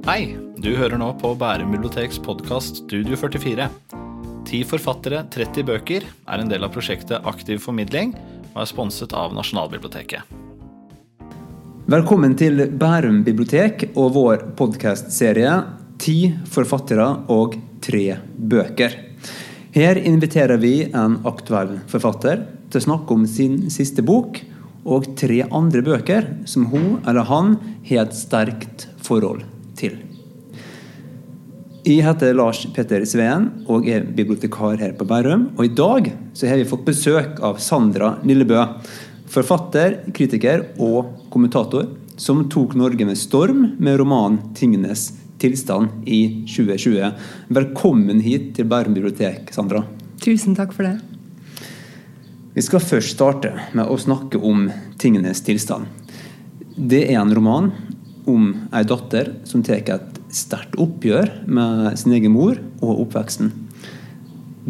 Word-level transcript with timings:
Hei! 0.00 0.32
Du 0.56 0.70
hører 0.78 0.96
nå 0.96 1.10
på 1.20 1.34
Bærum 1.36 1.74
biblioteks 1.74 2.16
podkast 2.24 2.78
Studio 2.86 3.18
44. 3.20 3.66
Ti 4.48 4.60
forfattere, 4.64 5.18
30 5.28 5.66
bøker 5.68 6.06
er 6.08 6.40
en 6.40 6.48
del 6.48 6.64
av 6.64 6.72
prosjektet 6.72 7.26
Aktiv 7.28 7.60
formidling 7.60 8.14
og 8.54 8.62
er 8.62 8.70
sponset 8.70 9.12
av 9.12 9.34
Nasjonalbiblioteket. 9.36 10.24
Velkommen 11.92 12.32
til 12.40 12.64
Bærum 12.80 13.20
bibliotek 13.28 13.90
og 13.90 14.14
vår 14.16 14.46
podkastserie 14.56 15.52
Ti 16.00 16.16
forfattere 16.48 17.10
og 17.28 17.60
tre 17.84 18.16
bøker. 18.40 18.96
Her 19.76 20.00
inviterer 20.00 20.64
vi 20.64 20.74
en 20.88 21.20
aktuell 21.28 21.76
forfatter 21.92 22.46
til 22.72 22.80
å 22.80 22.86
snakke 22.88 23.20
om 23.20 23.28
sin 23.28 23.66
siste 23.68 24.00
bok 24.00 24.40
og 24.88 25.12
tre 25.20 25.42
andre 25.44 25.84
bøker 25.84 26.34
som 26.48 26.70
hun 26.72 26.94
eller 27.04 27.28
han 27.28 27.58
har 27.84 28.06
et 28.08 28.16
sterkt 28.16 28.88
forhold 29.04 29.49
til. 29.80 29.98
Jeg 31.80 32.04
heter 32.04 32.34
Lars 32.36 32.60
Petter 32.76 33.06
Sveen 33.08 33.46
og 33.72 33.86
er 33.88 34.04
bibliotekar 34.04 34.76
her 34.82 34.92
på 34.98 35.06
Bærum. 35.08 35.48
Og 35.56 35.64
i 35.64 35.72
dag 35.72 36.10
så 36.36 36.50
har 36.50 36.60
vi 36.60 36.68
fått 36.68 36.84
besøk 36.84 37.40
av 37.40 37.56
Sandra 37.64 38.18
Lillebø. 38.20 38.60
Forfatter, 39.32 40.02
kritiker 40.12 40.66
og 40.76 41.30
kommentator 41.32 41.88
som 42.20 42.44
tok 42.52 42.76
Norge 42.76 43.06
med 43.08 43.16
storm 43.16 43.78
med 43.78 43.96
romanen 43.96 44.52
'Tingenes 44.52 45.14
tilstand' 45.40 46.04
i 46.04 46.44
2020. 46.44 47.14
Velkommen 47.48 48.20
hit 48.20 48.54
til 48.56 48.68
Bærum 48.68 48.94
bibliotek, 48.94 49.48
Sandra. 49.54 49.86
Tusen 50.20 50.54
takk 50.54 50.74
for 50.76 50.84
det. 50.84 50.98
Vi 52.52 52.62
skal 52.66 52.82
først 52.82 53.14
starte 53.14 53.54
med 53.72 53.88
å 53.88 53.96
snakke 53.96 54.36
om 54.36 54.66
tingenes 54.98 55.40
tilstand. 55.46 55.86
Det 56.76 57.06
er 57.08 57.20
en 57.20 57.32
roman 57.34 57.70
om 58.30 58.52
ei 58.76 58.84
datter 58.86 59.34
som 59.48 59.64
tar 59.66 59.82
et 59.82 60.20
sterkt 60.34 60.78
oppgjør 60.80 61.32
med 61.50 61.98
sin 61.98 62.14
egen 62.16 62.34
mor 62.34 62.58
og 62.80 63.04
oppveksten. 63.06 63.50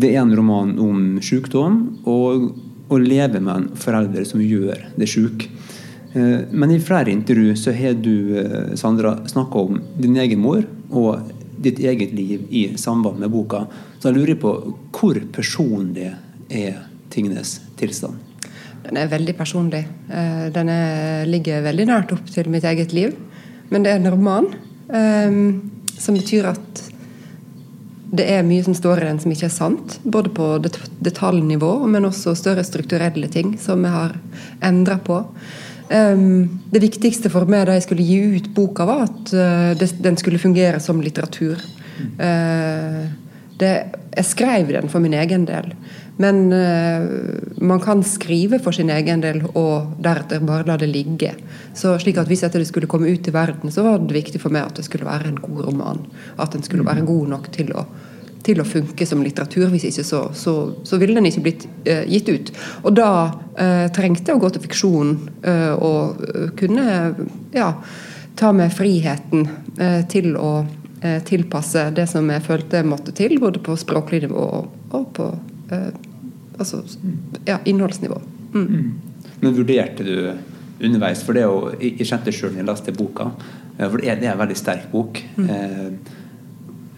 Det 0.00 0.14
er 0.14 0.22
en 0.22 0.34
roman 0.36 0.76
om 0.80 1.18
sykdom 1.24 1.80
og 2.08 2.50
å 2.90 2.98
leve 2.98 3.40
med 3.40 3.52
en 3.54 3.68
forelder 3.78 4.24
som 4.26 4.42
gjør 4.42 4.88
det 4.98 5.08
sjuk. 5.10 5.46
Eh, 6.12 6.46
men 6.50 6.72
i 6.74 6.80
flere 6.82 7.12
intervju 7.12 7.56
så 7.58 7.74
har 7.76 7.94
du, 7.94 8.38
eh, 8.38 8.74
Sandra, 8.74 9.16
snakka 9.26 9.58
om 9.58 9.80
din 9.98 10.16
egen 10.16 10.40
mor 10.40 10.64
og 10.90 11.30
ditt 11.60 11.78
eget 11.78 12.12
liv 12.12 12.46
i 12.50 12.76
samband 12.76 13.18
med 13.18 13.30
boka. 13.30 13.66
Så 14.00 14.10
jeg 14.10 14.16
lurer 14.16 14.40
på 14.40 14.74
hvor 14.90 15.20
personlig 15.32 16.14
er 16.50 16.86
tingenes 17.10 17.60
tilstand? 17.76 18.16
Den 18.82 18.96
er 18.96 19.10
veldig 19.10 19.36
personlig. 19.36 19.84
Eh, 20.10 20.48
den 20.50 20.68
er, 20.68 21.26
ligger 21.26 21.62
veldig 21.62 21.86
nært 21.86 22.12
opp 22.16 22.26
til 22.26 22.48
mitt 22.48 22.64
eget 22.64 22.94
liv. 22.96 23.14
Men 23.70 23.84
det 23.84 23.92
er 23.92 24.00
en 24.00 24.12
roman, 24.12 24.48
um, 24.90 25.42
som 25.98 26.16
betyr 26.18 26.48
at 26.50 26.86
det 28.10 28.26
er 28.26 28.42
mye 28.42 28.64
som 28.66 28.74
står 28.74 29.02
i 29.02 29.06
den 29.06 29.20
som 29.22 29.30
ikke 29.30 29.46
er 29.46 29.54
sant. 29.54 29.98
Både 30.02 30.32
på 30.34 30.52
det 30.62 30.74
detaljnivå, 31.06 31.72
men 31.86 32.08
også 32.08 32.34
større 32.38 32.64
strukturelle 32.66 33.30
ting 33.30 33.54
som 33.62 33.84
jeg 33.86 33.94
har 33.94 34.16
endra 34.66 34.98
på. 34.98 35.22
Um, 35.91 36.60
det 36.70 36.82
viktigste 36.82 37.30
for 37.30 37.46
meg 37.50 37.68
da 37.68 37.78
jeg 37.78 37.86
skulle 37.86 38.06
gi 38.06 38.38
ut 38.38 38.50
boka, 38.54 38.86
var 38.86 39.06
at 39.06 39.32
uh, 39.34 39.70
det, 39.78 39.92
den 40.02 40.18
skulle 40.18 40.42
fungere 40.42 40.82
som 40.82 41.02
litteratur. 41.02 41.62
Uh, 42.18 43.06
det, 43.60 43.72
jeg 44.16 44.26
skrev 44.26 44.70
den 44.74 44.91
for 44.91 45.02
min 45.02 45.14
egen 45.14 45.46
del. 45.46 45.74
Men 46.20 46.52
uh, 46.52 47.08
man 47.56 47.80
kan 47.80 48.04
skrive 48.04 48.58
for 48.60 48.76
sin 48.76 48.90
egen 48.92 49.22
del 49.24 49.40
og 49.54 49.94
deretter 50.04 50.42
bare 50.44 50.66
la 50.68 50.76
det 50.80 50.90
ligge. 50.92 51.32
Så 51.74 51.94
slik 52.02 52.18
at 52.20 52.28
Hvis 52.28 52.44
dette 52.44 52.60
skulle 52.68 52.90
komme 52.90 53.08
ut 53.08 53.28
i 53.28 53.32
verden, 53.32 53.72
så 53.72 53.86
var 53.86 54.02
det 54.02 54.18
viktig 54.18 54.41
for 54.42 54.52
meg 54.52 54.68
at 54.68 54.76
det 54.76 54.84
skulle 54.84 55.08
være 55.08 55.30
en 55.30 55.41
god 55.41 55.64
roman. 55.70 56.02
At 56.36 56.52
den 56.52 56.62
skulle 56.66 56.84
være 56.84 57.06
god 57.08 57.30
nok 57.30 57.48
til 57.54 57.72
å, 57.72 57.86
til 58.44 58.60
å 58.60 58.66
funke 58.68 59.06
som 59.08 59.22
litteratur. 59.24 59.70
Hvis 59.72 59.88
ikke 59.88 60.04
så, 60.04 60.20
så, 60.36 60.54
så 60.84 61.00
ville 61.00 61.16
den 61.16 61.30
ikke 61.30 61.46
blitt 61.46 61.64
uh, 61.88 62.04
gitt 62.04 62.28
ut. 62.28 62.52
Og 62.84 62.92
da 63.00 63.10
uh, 63.32 63.88
trengte 63.97 64.28
jeg 64.28 64.37
å 64.37 64.44
gå 64.44 64.52
til 64.52 64.66
fiksjon 64.66 65.16
og 65.81 66.20
kunne 66.60 66.84
ja, 67.54 67.70
ta 68.37 68.50
meg 68.52 68.75
friheten 68.76 69.47
til 70.12 70.34
å 70.37 70.50
tilpasse 71.25 71.87
det 71.97 72.04
som 72.10 72.28
jeg 72.28 72.44
følte 72.44 72.84
måtte 72.84 73.14
til, 73.16 73.38
både 73.41 73.62
på 73.64 73.78
språklig 73.81 74.26
nivå 74.26 74.47
og 74.69 75.06
på 75.16 75.31
Altså 76.60 76.82
ja, 77.48 77.59
innholdsnivå. 77.65 78.21
Mm. 78.54 78.66
Mm. 78.66 79.26
Men 79.41 79.56
vurderte 79.56 80.04
du 80.04 80.15
underveis 80.81 81.22
For 81.25 81.37
det 81.37 81.44
er 81.44 81.50
jo, 81.50 81.72
jeg 81.81 82.09
kjente 82.09 82.32
sjøl 82.32 82.54
da 82.54 82.62
jeg 82.62 82.69
leste 82.71 82.97
boka, 82.97 83.31
eh, 83.76 83.87
for 83.87 84.00
det 84.00 84.15
er, 84.15 84.25
en 84.32 84.41
veldig 84.41 84.56
sterk 84.56 84.88
bok. 84.93 85.20
Mm. 85.37 85.50
Eh, 85.50 86.20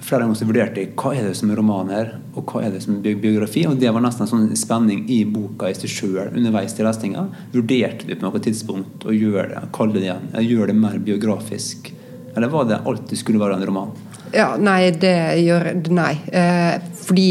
flere 0.03 0.25
ganger 0.25 0.39
så 0.39 0.47
vurderte 0.47 0.83
jeg 0.83 0.93
hva 0.99 1.15
er 1.17 1.27
det 1.29 1.35
som 1.39 1.51
er 1.51 1.59
roman 1.59 1.91
her, 1.95 2.13
og 2.35 2.47
hva 2.51 2.63
er 2.67 2.75
det 2.75 2.83
som 2.85 2.99
er 2.99 3.19
biografi. 3.23 3.65
og 3.67 3.81
Det 3.81 3.91
var 3.95 4.05
nesten 4.05 4.27
en 4.27 4.31
sånn 4.31 4.59
spenning 4.59 5.05
i 5.11 5.23
boka 5.27 5.71
i 5.71 5.79
seg 5.79 5.91
sjøl 5.91 6.31
underveis 6.31 6.77
til 6.79 6.87
lesninga. 6.87 7.27
Vurderte 7.55 8.07
du 8.07 8.15
på 8.15 8.27
noe 8.27 8.43
tidspunkt 8.43 9.07
å 9.07 9.15
gjøre 9.15 9.49
det, 9.55 9.67
kalle 9.75 9.99
det 9.99 10.07
igjen, 10.07 10.31
gjøre 10.47 10.71
det 10.73 10.79
mer 10.79 11.03
biografisk? 11.03 11.93
Eller 12.37 12.49
var 12.49 12.71
det 12.71 12.81
alltid 12.87 13.19
skulle 13.19 13.43
være 13.43 13.59
en 13.59 13.67
roman? 13.69 13.93
Ja, 14.33 14.55
Nei, 14.57 14.91
det 14.97 15.17
gjør 15.43 15.69
Nei. 15.93 16.15
Eh, 16.33 16.79
fordi 17.05 17.27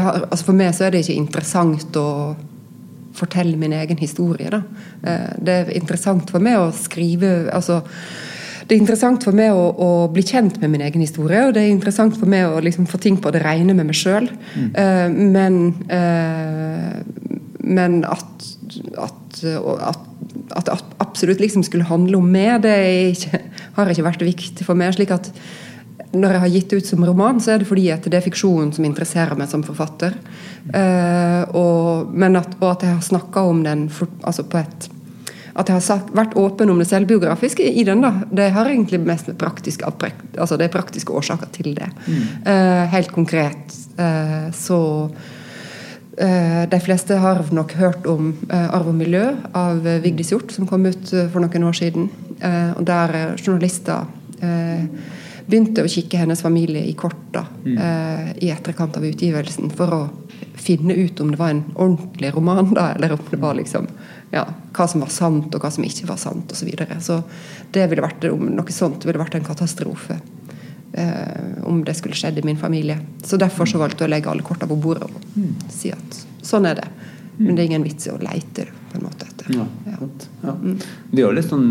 har, 0.00 0.24
altså 0.30 0.48
For 0.48 0.56
meg 0.56 0.74
så 0.76 0.86
er 0.86 0.94
det 0.94 1.04
ikke 1.04 1.20
interessant 1.20 1.96
å 2.00 2.08
fortelle 3.14 3.56
min 3.56 3.74
egen 3.76 4.00
historie. 4.00 4.50
Da. 4.50 4.62
Eh, 5.06 5.34
det 5.44 5.56
er 5.56 5.74
interessant 5.78 6.30
for 6.32 6.42
meg 6.44 6.58
å 6.58 6.70
skrive 6.74 7.50
altså, 7.54 7.82
det 8.64 8.74
er 8.76 8.80
interessant 8.80 9.24
for 9.26 9.36
meg 9.36 9.52
å, 9.52 9.64
å, 9.76 9.88
bli 10.12 10.22
kjent 10.24 10.56
med 10.62 10.72
min 10.72 10.84
egen 10.86 11.02
historie, 11.04 11.42
og 11.44 11.52
det 11.52 11.66
er 11.66 11.72
interessant 11.72 12.16
for 12.16 12.30
meg 12.30 12.48
å 12.48 12.62
liksom 12.64 12.86
få 12.88 13.00
ting 13.02 13.18
på 13.20 13.32
det 13.34 13.42
rene 13.44 13.74
med 13.76 13.90
meg 13.90 13.98
sjøl. 13.98 14.30
Mm. 14.54 14.70
Uh, 14.72 15.18
men, 15.34 15.58
uh, 15.92 16.94
men 17.60 17.98
at, 18.08 18.46
at, 19.04 19.42
at, 19.90 20.72
at, 20.72 20.86
absolutt 21.04 21.44
liksom 21.44 21.66
skulle 21.66 21.90
handle 21.90 22.22
om 22.22 22.32
meg, 22.32 22.62
det 22.64 22.78
ikke, 23.12 23.42
har 23.76 23.92
ikke 23.92 24.08
vært 24.08 24.24
viktig 24.24 24.64
for 24.64 24.80
meg. 24.80 24.96
slik 24.96 25.12
at 25.12 25.28
når 26.14 26.36
jeg 26.36 26.42
har 26.44 26.52
gitt 26.54 26.72
ut 26.74 26.88
som 26.88 27.04
roman, 27.06 27.40
så 27.42 27.54
er 27.54 27.62
det 27.62 27.68
fordi 27.68 27.86
at 27.94 28.06
det 28.08 28.18
er 28.18 28.24
fiksjonen 28.24 28.72
som 28.74 28.86
interesserer 28.86 29.38
meg 29.38 29.50
som 29.50 29.64
forfatter. 29.66 30.16
Uh, 30.70 31.42
og, 31.56 32.12
men 32.16 32.38
at, 32.40 32.56
og 32.60 32.70
at 32.70 32.86
jeg 32.86 32.96
har 32.96 33.04
snakka 33.04 33.44
om 33.50 33.62
den 33.66 33.88
for, 33.92 34.10
altså 34.24 34.46
på 34.48 34.62
et 34.62 34.90
At 35.54 35.68
jeg 35.68 35.76
har 35.76 35.82
sagt, 35.86 36.08
vært 36.10 36.32
åpen 36.34 36.70
om 36.70 36.80
det 36.80 36.88
selvbiografiske 36.90 37.62
i 37.62 37.84
den. 37.86 38.00
da, 38.02 38.24
Det 38.26 38.50
har 38.50 38.66
egentlig 38.66 38.98
mest 39.00 39.28
med 39.28 39.38
praktiske, 39.38 39.86
altså 39.86 40.56
det 40.56 40.64
er 40.64 40.72
praktiske 40.72 41.12
årsaker 41.12 41.46
til 41.52 41.76
det. 41.76 41.90
Mm. 42.06 42.22
Uh, 42.46 42.84
helt 42.90 43.12
konkret 43.12 43.78
uh, 43.98 44.50
så 44.50 45.08
de 46.14 46.78
fleste 46.78 47.16
har 47.18 47.40
nok 47.50 47.72
hørt 47.74 48.04
om 48.06 48.36
'Arv 48.48 48.86
og 48.86 48.94
miljø' 48.94 49.34
av 49.52 49.82
Vigdis 49.82 50.30
Hjorth, 50.30 50.54
som 50.54 50.66
kom 50.66 50.86
ut 50.86 51.10
for 51.10 51.40
noen 51.42 51.64
år 51.64 51.72
siden. 51.74 52.08
og 52.76 52.84
Der 52.86 53.34
journalister 53.34 54.06
begynte 55.46 55.84
å 55.84 55.90
kikke 55.90 56.20
hennes 56.22 56.42
familie 56.42 56.84
i 56.88 56.94
korta 56.98 57.44
mm. 57.64 57.78
eh, 57.78 58.28
i 58.46 58.50
etterkant 58.50 58.96
av 58.96 59.06
utgivelsen 59.06 59.72
for 59.74 59.94
å 59.94 60.02
finne 60.54 60.94
ut 60.94 61.20
om 61.20 61.32
det 61.32 61.40
var 61.40 61.52
en 61.52 61.64
ordentlig 61.74 62.30
roman, 62.34 62.72
da, 62.74 62.92
eller 62.94 63.16
om 63.16 63.24
det 63.30 63.40
var 63.42 63.58
liksom 63.58 63.88
ja, 64.30 64.46
hva 64.74 64.86
som 64.88 65.02
var 65.04 65.12
sant, 65.12 65.54
og 65.54 65.62
hva 65.62 65.70
som 65.70 65.84
ikke 65.86 66.08
var 66.08 66.18
sant, 66.20 66.52
osv. 66.52 66.64
Så, 66.64 66.68
videre. 66.68 67.00
så 67.00 67.20
det 67.74 67.86
ville 67.90 68.02
vært, 68.02 68.24
om 68.32 68.48
noe 68.56 68.74
sånt 68.74 69.04
ville 69.06 69.20
vært 69.20 69.36
en 69.38 69.46
katastrofe. 69.46 70.18
Eh, 70.94 71.64
om 71.66 71.82
det 71.84 71.96
skulle 71.98 72.14
skjedd 72.14 72.38
i 72.38 72.46
min 72.46 72.58
familie. 72.58 72.98
Så 73.22 73.36
derfor 73.36 73.66
så 73.66 73.80
valgte 73.82 74.04
jeg 74.04 74.10
å 74.10 74.14
legge 74.14 74.30
alle 74.30 74.46
korta 74.46 74.68
på 74.70 74.78
bordet 74.78 75.08
og 75.08 75.24
mm. 75.34 75.52
si 75.74 75.90
at 75.94 76.20
sånn 76.46 76.68
er 76.70 76.78
det. 76.78 76.88
Men 77.36 77.56
det 77.56 77.64
er 77.64 77.70
ingen 77.72 77.86
vits 77.86 78.06
i 78.06 78.12
å 78.12 78.18
leite 78.22 78.68
på 78.70 78.98
en 79.00 79.06
måte 79.08 79.26
etter. 79.26 79.56
Ja, 79.56 79.66
ja. 79.90 80.10
ja. 80.44 80.54
Mm. 80.54 80.76
Det 81.10 81.18
er 81.18 81.24
jo 81.24 81.32
litt 81.34 81.50
sånn 81.50 81.66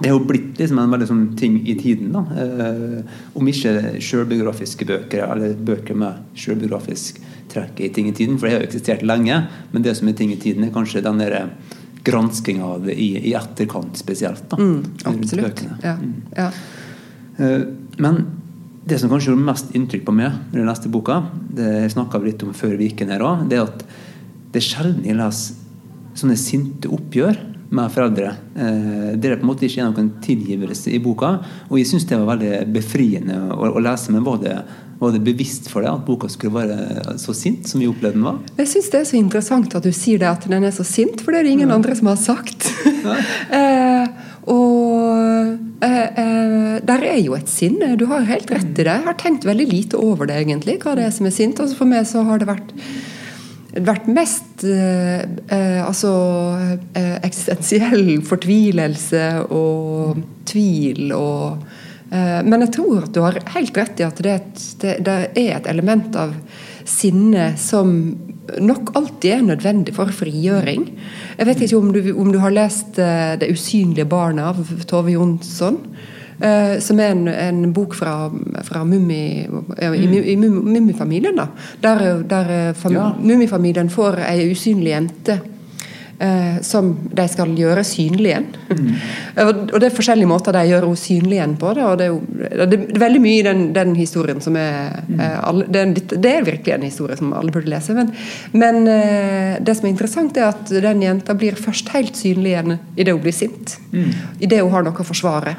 det 0.00 0.08
er 0.08 0.14
jo 0.14 0.22
blitt 0.24 0.58
liksom 0.58 0.80
en 0.80 0.92
veldig 0.92 1.08
sånn 1.08 1.24
ting 1.38 1.58
i 1.68 1.74
tiden. 1.78 2.12
da, 2.14 2.22
eh, 2.40 3.02
Om 3.34 3.48
ikke 3.48 4.00
sjølbiografiske 4.00 4.86
bøker, 4.88 5.30
eller 5.30 5.54
bøker 5.54 5.94
med 5.94 6.34
sjølbiografisk 6.34 7.20
trekk 7.52 7.80
i 7.80 7.92
ting 7.92 8.08
i 8.08 8.12
tiden, 8.16 8.38
for 8.38 8.48
det 8.48 8.54
har 8.54 8.62
jo 8.62 8.70
eksistert 8.70 9.02
lenge. 9.02 9.48
Men 9.72 9.82
det 9.82 9.96
som 9.96 10.08
er 10.08 10.12
ting 10.12 10.32
i 10.32 10.40
tiden, 10.40 10.64
er 10.64 10.70
kanskje 10.70 11.02
den 11.02 11.18
der 11.18 11.50
granskinga 12.04 12.64
av 12.64 12.86
det 12.86 12.96
i, 12.96 13.16
i, 13.30 13.34
etterkant 13.34 13.96
spesielt. 13.96 14.48
da, 14.48 14.56
mm, 14.56 14.84
Absolutt. 15.04 15.62
Ja. 15.82 15.96
Mm. 15.96 16.14
Ja. 16.36 16.50
Eh, 17.38 17.66
men 17.98 18.26
det 18.86 18.98
som 18.98 19.10
kanskje 19.10 19.30
gjorde 19.30 19.46
mest 19.46 19.70
inntrykk 19.76 20.04
på 20.08 20.14
meg 20.16 20.32
når 20.50 20.58
den 20.58 20.66
neste 20.66 20.90
boka, 20.90 21.22
det 21.54 21.92
snakka 21.92 22.18
vi 22.18 22.32
litt 22.32 22.42
om 22.42 22.54
før 22.56 22.76
viken 22.80 23.12
her 23.12 23.22
òg, 23.22 23.48
det 23.48 23.60
er 23.60 23.68
at 23.68 23.84
det 24.52 24.58
er 24.58 24.66
sjelden 24.66 25.04
jeg 25.06 25.16
leser 25.20 25.54
sånne 26.18 26.36
sinte 26.36 26.90
oppgjør 26.92 27.51
med 27.72 27.92
foreldre. 27.92 28.30
Eh, 28.54 29.10
det 29.16 29.30
er 29.30 29.38
på 29.40 29.46
en 29.46 29.50
måte 29.50 29.66
ikke 29.66 29.86
noen 29.88 30.10
tilgivelse 30.24 30.92
i 30.92 31.00
boka. 31.02 31.34
Og 31.70 31.78
jeg 31.80 31.88
syns 31.88 32.06
det 32.08 32.18
var 32.20 32.34
veldig 32.34 32.72
befriende 32.74 33.38
å, 33.54 33.70
å 33.72 33.82
lese. 33.82 34.12
Men 34.12 34.26
var 34.26 34.40
det, 34.42 34.56
var 35.00 35.14
det, 35.14 35.22
bevisst 35.24 35.70
for 35.72 35.84
deg 35.84 35.92
at 35.94 36.04
boka 36.06 36.28
skulle 36.32 36.54
være 36.60 37.16
så 37.22 37.34
sint 37.36 37.70
som 37.70 37.80
vi 37.80 37.88
opplevde 37.90 38.18
den 38.18 38.26
var? 38.28 38.42
Jeg 38.60 38.72
syns 38.74 38.90
det 38.92 39.00
er 39.00 39.08
så 39.08 39.20
interessant 39.20 39.78
at 39.78 39.86
du 39.88 39.92
sier 39.96 40.20
det 40.20 40.28
at 40.28 40.44
den 40.52 40.68
er 40.68 40.74
så 40.74 40.86
sint, 40.86 41.24
for 41.24 41.32
det 41.32 41.42
er 41.42 41.48
det 41.48 41.56
ingen 41.56 41.72
ja. 41.72 41.78
andre 41.80 41.96
som 41.96 42.12
har 42.12 42.20
sagt. 42.20 42.68
eh, 43.58 44.28
og 44.52 45.86
eh, 45.86 46.20
eh, 46.24 46.76
der 46.82 47.08
er 47.08 47.22
jo 47.22 47.38
et 47.38 47.48
sinne. 47.48 47.94
Du 47.96 48.04
har 48.10 48.28
helt 48.28 48.52
rett 48.52 48.74
i 48.74 48.84
det. 48.84 48.90
Jeg 48.90 49.06
har 49.06 49.16
tenkt 49.20 49.48
veldig 49.48 49.68
lite 49.70 50.02
over 50.02 50.28
det, 50.28 50.42
egentlig, 50.44 50.76
hva 50.82 50.96
det 50.98 51.08
er 51.08 51.16
som 51.16 51.30
er 51.30 51.34
sint. 51.34 51.62
Altså 51.62 51.78
for 51.78 51.88
meg 51.88 52.04
så 52.10 52.26
har 52.28 52.42
det 52.42 52.50
vært 52.50 52.76
vært 53.72 54.08
mest 54.12 54.64
eh, 54.68 55.22
eh, 55.48 55.78
altså 55.86 56.10
eh, 56.94 57.14
eksistensiell 57.24 58.18
fortvilelse 58.28 59.22
og 59.48 60.18
tvil 60.50 61.12
og 61.16 61.62
eh, 62.12 62.42
Men 62.44 62.66
jeg 62.66 62.74
tror 62.76 63.06
at 63.06 63.14
du 63.16 63.22
har 63.24 63.38
helt 63.54 63.76
rett 63.80 64.02
i 64.02 64.06
at 64.08 64.20
det, 64.20 64.30
er 64.34 64.42
et- 64.42 64.66
det, 64.82 64.96
det 65.06 65.16
er 65.46 65.56
et 65.56 65.70
element 65.72 66.16
av 66.20 66.34
sinne 66.84 67.52
som 67.56 67.94
nok 68.60 68.90
alltid 68.98 69.30
er 69.36 69.42
nødvendig 69.46 69.92
for 69.94 70.10
frigjøring. 70.12 70.82
Jeg 71.38 71.46
vet 71.46 71.60
ikke 71.62 71.78
om 71.78 71.92
du, 71.94 72.00
om 72.18 72.32
du 72.34 72.38
har 72.42 72.50
lest 72.52 72.98
eh, 72.98 73.36
'Det 73.38 73.48
usynlige 73.54 74.04
barnet' 74.10 74.42
av 74.50 74.84
Tove 74.90 75.12
Jonsson. 75.14 75.78
Eh, 76.42 76.78
som 76.82 76.98
er 76.98 77.12
en, 77.14 77.28
en 77.28 77.72
bok 77.72 77.94
fra, 77.94 78.30
fra 78.66 78.82
Mummi, 78.84 79.46
ja, 79.78 79.92
i, 79.94 80.08
i 80.32 80.36
Mummifamilien. 80.36 81.36
da, 81.38 81.48
Der, 81.80 82.22
der 82.22 82.50
eh, 82.50 82.90
Ja. 82.92 83.12
Mummifamilien 83.20 83.90
får 83.90 84.18
ei 84.26 84.50
usynlig 84.50 84.90
jente 84.90 85.38
eh, 86.18 86.60
som 86.62 86.90
de 87.14 87.26
skal 87.30 87.52
gjøre 87.58 87.84
synlig 87.86 88.32
igjen. 88.32 88.48
og, 89.44 89.72
og 89.72 89.78
det 89.78 89.88
er 89.88 89.94
forskjellige 89.94 90.30
måter 90.30 90.56
de 90.56 90.64
gjør 90.70 90.86
henne 90.88 91.00
synlig 91.00 91.38
igjen 91.38 91.56
på. 91.60 91.72
Det, 91.76 91.84
og 91.86 91.98
det, 92.00 92.08
er 92.08 92.12
jo, 92.12 92.66
det 92.72 92.78
er 92.80 93.02
veldig 93.04 93.22
mye 93.22 93.38
i 93.38 93.46
den, 93.46 93.62
den 93.76 93.94
historien 93.98 94.42
som 94.44 94.58
er 94.58 95.02
eh, 95.14 95.38
alle, 95.42 95.68
det, 95.68 95.84
er 95.84 96.18
det 96.26 96.34
er 96.34 96.48
virkelig 96.48 96.74
en 96.76 96.88
historie 96.88 97.18
som 97.18 97.32
alle 97.38 97.54
burde 97.54 97.70
lese. 97.72 97.94
Men, 97.94 98.12
men 98.54 98.82
eh, 98.90 99.60
det 99.62 99.76
som 99.78 99.86
er 99.88 99.94
interessant, 99.94 100.38
er 100.38 100.50
at 100.50 100.74
den 100.74 101.06
jenta 101.06 101.38
blir 101.38 101.58
først 101.58 101.94
helt 101.96 102.18
synlig 102.18 102.54
igjen 102.56 102.78
idet 102.96 103.14
hun 103.14 103.22
blir 103.24 103.36
sint. 103.36 103.78
Idet 104.42 104.62
hun 104.62 104.74
har 104.74 104.86
noe 104.86 105.06
å 105.06 105.06
forsvare. 105.06 105.56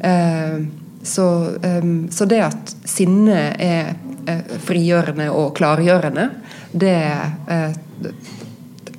Eh, 0.00 0.66
så, 1.06 1.56
eh, 1.62 2.10
så 2.10 2.24
det 2.24 2.40
at 2.42 2.76
sinne 2.84 3.38
er 3.62 3.94
eh, 4.26 4.56
frigjørende 4.66 5.28
og 5.30 5.54
klargjørende, 5.56 6.28
det 6.72 6.96
eh, 6.96 7.78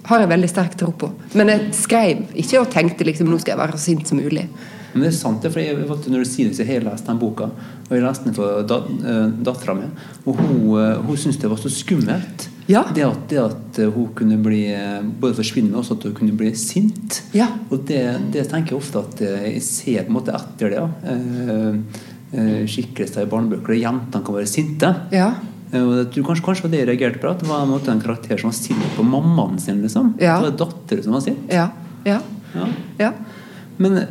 har 0.08 0.24
jeg 0.24 0.32
veldig 0.32 0.50
sterk 0.50 0.78
tro 0.80 0.94
på. 0.96 1.12
Men 1.36 1.52
jeg 1.52 1.70
skrev 1.76 2.24
ikke 2.40 2.64
og 2.64 2.72
tenkte 2.72 3.08
liksom 3.08 3.30
nå 3.30 3.40
skal 3.42 3.56
jeg 3.56 3.64
være 3.64 3.76
så 3.76 3.84
sint 3.90 4.08
som 4.08 4.22
mulig. 4.24 4.48
Men 4.94 5.04
det 5.04 5.12
er 5.12 5.18
sant, 5.18 5.42
det, 5.44 5.52
for 5.52 5.62
jeg, 5.62 5.76
vet 5.78 6.08
når 6.10 6.24
du 6.24 6.30
sier 6.30 6.48
det, 6.48 6.56
så 6.58 6.66
har 6.66 6.80
jeg 6.80 6.88
lest 6.88 7.10
den 7.10 7.20
boka. 7.22 7.50
Og 7.88 7.92
jeg 7.92 8.06
leste 8.06 8.30
den 8.30 8.38
for 8.38 8.64
dat 8.66 8.88
uh, 9.04 9.26
dattera 9.46 9.76
mi. 9.78 9.90
Og 10.24 10.40
hun, 10.40 10.56
hun 11.04 11.20
syntes 11.20 11.42
det 11.44 11.52
var 11.52 11.60
så 11.62 11.70
skummelt. 11.70 12.48
Ja. 12.68 12.84
Det, 12.94 13.04
at, 13.08 13.22
det 13.32 13.40
at 13.40 13.80
eh, 13.80 13.92
hun 13.92 14.10
kunne 14.16 14.38
bli 14.44 14.66
eh, 14.74 15.00
både 15.02 15.38
forsvinne, 15.40 15.72
og 15.74 15.84
også 15.84 15.98
at 15.98 16.08
hun 16.10 16.16
kunne 16.20 16.38
bli 16.38 16.52
sint. 16.60 17.22
Ja. 17.36 17.48
Og 17.72 17.86
det, 17.88 18.04
det 18.34 18.48
tenker 18.52 18.76
jeg 18.76 18.82
ofte 18.82 19.04
at 19.04 19.24
eh, 19.24 19.48
jeg 19.54 19.64
ser 19.66 20.04
på 20.04 20.12
en 20.12 20.18
måte 20.20 20.36
etter 20.36 20.76
det. 20.76 20.84
Ja. 20.84 22.56
Skikkelser 22.68 23.24
i 23.24 23.30
barnebøker 23.32 23.72
der 23.72 23.86
jentene 23.86 24.28
kan 24.28 24.36
være 24.36 24.50
sinte. 24.52 24.90
Ja. 25.16 25.30
Og 25.80 26.10
tror 26.12 26.26
kanskje, 26.28 26.44
kanskje 26.44 26.72
det 26.74 26.82
jeg 26.82 26.90
reagerte 26.90 27.22
på. 27.24 27.32
At 27.32 27.40
det 27.40 27.48
var 27.48 27.64
en, 27.64 27.72
måte 27.72 27.92
en 27.94 28.04
karakter 28.04 28.40
som 28.40 28.52
var 28.52 28.58
sint 28.60 28.90
på 28.98 29.06
mammaen 29.08 29.56
sin. 29.64 29.80
liksom. 29.84 30.14
Ja. 30.20 30.36
Det 30.44 30.52
var 30.52 30.58
datteren 30.66 31.06
som 31.08 31.16
var 31.16 31.24
sint. 31.24 31.48
Ja. 31.52 31.70
Ja. 32.08 32.20
Ja. 32.52 32.68
ja. 33.00 33.14
Men 33.80 34.02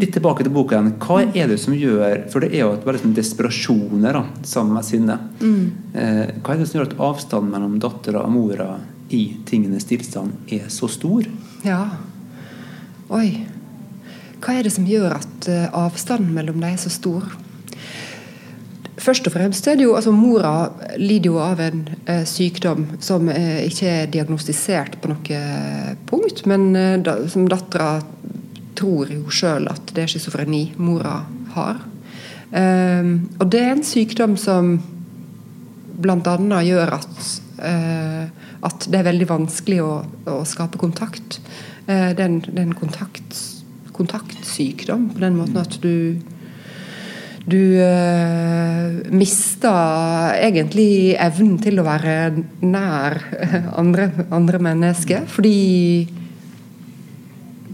litt 0.00 0.12
tilbake 0.16 0.46
til 0.46 0.54
boka 0.54 0.76
igjen. 0.76 0.94
Hva 1.02 1.20
er 1.26 1.50
det 1.50 1.58
som 1.62 1.76
gjør 1.76 2.24
For 2.32 2.42
det 2.42 2.52
er 2.54 2.64
jo 2.64 2.72
et 2.74 2.86
veldig 2.86 3.02
sånn 3.04 3.16
desperasjoner 3.16 4.16
da, 4.18 4.24
sammen 4.46 4.78
med 4.78 4.88
sinne. 4.88 5.18
Eh, 5.40 6.32
hva 6.40 6.54
er 6.54 6.62
det 6.62 6.70
som 6.70 6.80
gjør 6.80 6.88
at 6.88 6.98
avstanden 7.10 7.52
mellom 7.54 7.78
dattera 7.82 8.24
og 8.24 8.34
mora 8.34 8.70
i 9.10 9.24
tingenes 9.46 9.88
tilstand 9.90 10.52
er 10.52 10.68
så 10.72 10.88
stor? 10.90 11.26
Ja. 11.66 11.82
Oi. 13.10 13.46
Hva 14.40 14.56
er 14.56 14.66
det 14.66 14.74
som 14.74 14.88
gjør 14.88 15.18
at 15.18 15.48
eh, 15.50 15.68
avstanden 15.76 16.34
mellom 16.36 16.60
dem 16.60 16.72
er 16.72 16.80
så 16.80 16.92
stor? 16.92 17.28
Først 19.00 19.28
og 19.28 19.32
fremst 19.32 19.66
er 19.68 19.78
det 19.78 19.86
jo 19.86 19.94
altså 19.96 20.12
Mora 20.12 20.70
lider 21.00 21.30
jo 21.30 21.38
av 21.40 21.60
en 21.64 21.84
eh, 22.04 22.24
sykdom 22.28 22.84
som 23.00 23.30
eh, 23.32 23.62
ikke 23.68 23.88
er 23.88 24.10
diagnostisert 24.12 24.98
på 25.00 25.12
noe 25.12 25.40
punkt, 26.10 26.44
men 26.50 26.68
eh, 26.76 26.96
da, 27.00 27.16
som 27.30 27.48
dattera 27.48 28.00
tror 28.80 29.12
jo 29.12 29.28
sjøl 29.32 29.68
at 29.70 29.92
det 29.94 30.04
er 30.04 30.12
schizofreni 30.14 30.64
mora 30.80 31.20
har. 31.54 31.82
Ehm, 32.56 33.12
og 33.38 33.50
det 33.52 33.60
er 33.62 33.74
en 33.74 33.86
sykdom 33.86 34.36
som 34.40 34.74
bl.a. 36.00 36.62
gjør 36.64 36.96
at, 36.96 37.30
eh, 37.68 38.24
at 38.66 38.88
det 38.88 39.00
er 39.00 39.08
veldig 39.10 39.28
vanskelig 39.30 39.80
å, 39.84 39.94
å 40.32 40.40
skape 40.48 40.80
kontakt. 40.80 41.40
Eh, 41.86 42.10
det 42.16 42.24
er 42.24 42.28
en, 42.28 42.40
det 42.46 42.56
er 42.56 42.68
en 42.68 42.76
kontakt, 42.78 43.40
kontaktsykdom 43.96 45.10
på 45.14 45.24
den 45.24 45.40
måten 45.40 45.60
at 45.60 45.80
du 45.84 46.20
du 47.50 47.80
eh, 47.82 49.10
mister 49.16 50.36
egentlig 50.36 51.16
evnen 51.18 51.56
til 51.62 51.80
å 51.80 51.86
være 51.86 52.14
nær 52.62 53.16
andre, 53.80 54.10
andre 54.30 54.60
mennesker. 54.62 55.24
Fordi 55.26 55.56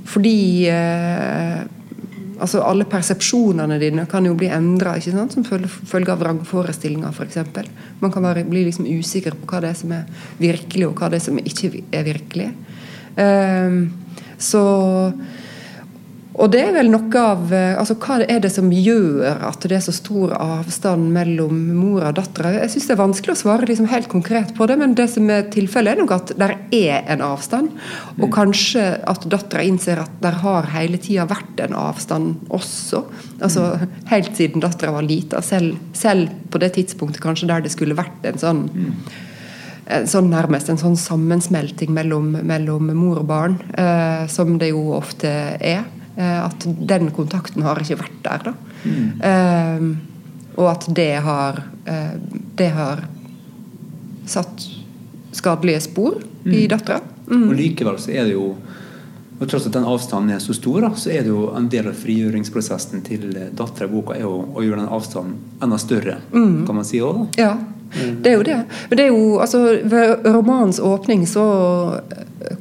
Fordi 0.06 0.68
eh, 0.70 1.62
altså 2.38 2.62
alle 2.64 2.86
persepsjonene 2.88 3.78
dine 3.80 4.06
kan 4.10 4.26
jo 4.28 4.34
bli 4.38 4.50
endra 4.52 4.94
som 5.00 5.44
følge, 5.46 6.12
av 6.12 6.20
vrangforestillinger, 6.20 7.12
f.eks. 7.12 7.38
Man 8.00 8.12
kan 8.12 8.22
bare 8.26 8.44
bli 8.44 8.66
liksom 8.68 8.86
usikker 8.86 9.36
på 9.38 9.50
hva 9.50 9.62
det 9.64 9.72
er 9.72 9.80
som 9.80 9.94
er 9.96 10.04
virkelig, 10.38 10.86
og 10.88 11.00
hva 11.00 11.10
det 11.10 11.20
er 11.20 11.26
som 11.26 11.40
ikke 11.40 11.72
er 11.92 12.06
virkelig. 12.06 12.50
Eh, 13.16 13.80
så 14.38 14.64
og 16.36 16.50
det 16.52 16.60
er 16.66 16.74
vel 16.74 16.90
noe 16.92 17.20
av 17.20 17.52
eh, 17.54 17.78
altså 17.80 17.96
Hva 18.00 18.18
er 18.28 18.42
det 18.44 18.50
som 18.52 18.68
gjør 18.72 19.40
at 19.46 19.64
det 19.64 19.78
er 19.78 19.84
så 19.84 19.94
stor 19.94 20.34
avstand 20.36 21.08
mellom 21.14 21.56
mor 21.78 22.04
og 22.04 22.18
datter? 22.18 22.50
Jeg 22.58 22.74
syns 22.74 22.88
det 22.90 22.94
er 22.96 23.00
vanskelig 23.00 23.34
å 23.36 23.40
svare 23.40 23.68
liksom 23.70 23.88
helt 23.88 24.10
konkret 24.12 24.52
på 24.56 24.68
det, 24.68 24.76
men 24.80 24.96
det 24.98 25.08
som 25.14 25.30
er 25.32 25.48
tilfellet, 25.52 25.96
er 25.96 26.02
nok 26.02 26.14
at 26.18 26.34
der 26.36 26.56
er 26.76 27.08
en 27.14 27.24
avstand. 27.24 27.72
Og 28.20 28.28
kanskje 28.34 28.84
at 29.08 29.24
dattera 29.32 29.64
innser 29.64 30.02
at 30.02 30.12
der 30.24 30.36
har 30.42 30.68
hele 30.74 31.00
tida 31.00 31.24
vært 31.30 31.62
en 31.64 31.76
avstand 31.78 32.50
også. 32.52 33.06
Altså 33.40 33.68
Helt 34.10 34.36
siden 34.36 34.62
dattera 34.64 34.92
var 34.94 35.06
lita, 35.06 35.40
selv, 35.44 35.78
selv 35.96 36.28
på 36.52 36.60
det 36.62 36.74
tidspunktet 36.76 37.22
kanskje 37.24 37.48
der 37.48 37.64
det 37.64 37.72
skulle 37.72 37.96
vært 37.96 38.28
en 38.28 38.40
sånn 38.40 38.66
sånn 39.86 40.32
nærmest 40.32 40.66
en 40.72 40.80
sånn 40.80 40.96
sammensmelting 40.98 41.92
mellom, 41.94 42.32
mellom 42.42 42.88
mor 42.98 43.20
og 43.20 43.28
barn, 43.28 43.52
eh, 43.78 44.24
som 44.30 44.56
det 44.58 44.72
jo 44.72 44.88
ofte 44.96 45.30
er. 45.62 45.84
Eh, 46.16 46.44
at 46.44 46.64
den 46.64 47.10
kontakten 47.12 47.64
har 47.66 47.80
ikke 47.82 47.98
vært 48.00 48.20
der, 48.24 48.46
da. 48.46 48.54
Eh, 49.28 49.88
og 50.56 50.70
at 50.70 50.86
det 50.96 51.12
har 51.26 51.58
eh, 51.84 52.14
Det 52.56 52.68
har 52.72 53.02
satt 54.26 54.64
skadelige 55.36 55.82
spor 55.84 56.16
i 56.48 56.64
dattera. 56.70 57.02
Og 57.28 57.52
likevel 57.58 57.98
så 58.00 58.14
er 58.14 58.24
det 58.24 58.38
jo 58.38 58.54
og 59.36 59.50
tross 59.50 59.66
at 59.68 59.74
den 59.74 59.84
avstanden 59.84 60.32
er 60.32 60.38
så 60.40 60.54
stor, 60.56 60.78
da, 60.80 60.88
så 60.96 61.10
er 61.12 61.26
det 61.26 61.28
jo 61.28 61.50
en 61.52 61.66
del 61.68 61.90
av 61.90 61.98
frigjøringsprosessen 62.00 63.02
til 63.04 63.26
dattera 63.52 63.84
i 63.84 63.92
boka 63.92 64.14
er 64.16 64.22
jo 64.22 64.38
å 64.48 64.62
gjøre 64.64 64.80
den 64.80 64.94
avstanden 64.96 65.34
enda 65.60 65.76
større, 65.76 66.14
kan 66.32 66.72
man 66.72 66.86
si 66.88 67.02
òg. 67.04 67.26
Ja, 67.36 67.50
det 67.92 68.30
er 68.30 68.38
jo 68.38 68.46
det. 68.48 68.56
Men 68.88 68.96
det 68.96 69.04
er 69.04 69.12
jo, 69.12 69.36
altså, 69.44 69.60
ved 69.84 70.24
romanens 70.24 70.80
åpning 70.80 71.26
så 71.28 71.44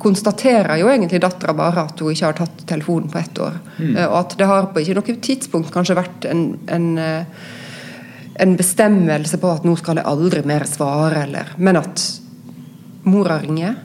konstaterer 0.05 0.77
jo 0.79 0.89
egentlig 0.91 1.19
dattera 1.23 1.55
bare 1.57 1.87
at 1.87 2.01
hun 2.01 2.13
ikke 2.13 2.27
har 2.29 2.37
tatt 2.37 2.65
telefonen 2.69 3.09
på 3.09 3.21
ett 3.21 3.39
år. 3.41 3.57
Mm. 3.79 3.95
Og 4.05 4.17
at 4.19 4.35
det 4.37 4.49
har 4.49 4.69
på 4.69 4.83
ikke 4.83 4.97
noe 4.99 5.15
tidspunkt 5.29 5.73
kanskje 5.73 5.97
vært 5.97 6.27
en, 6.29 6.43
en, 6.71 6.85
eh, 7.01 7.47
en 8.45 8.53
bestemmelse 8.59 9.39
på 9.41 9.49
at 9.51 9.65
nå 9.65 9.73
skal 9.81 10.01
jeg 10.01 10.09
aldri 10.11 10.43
mer 10.45 10.67
svare, 10.69 11.25
eller 11.25 11.55
Men 11.57 11.81
at 11.81 12.05
mora 13.05 13.39
ringer, 13.41 13.75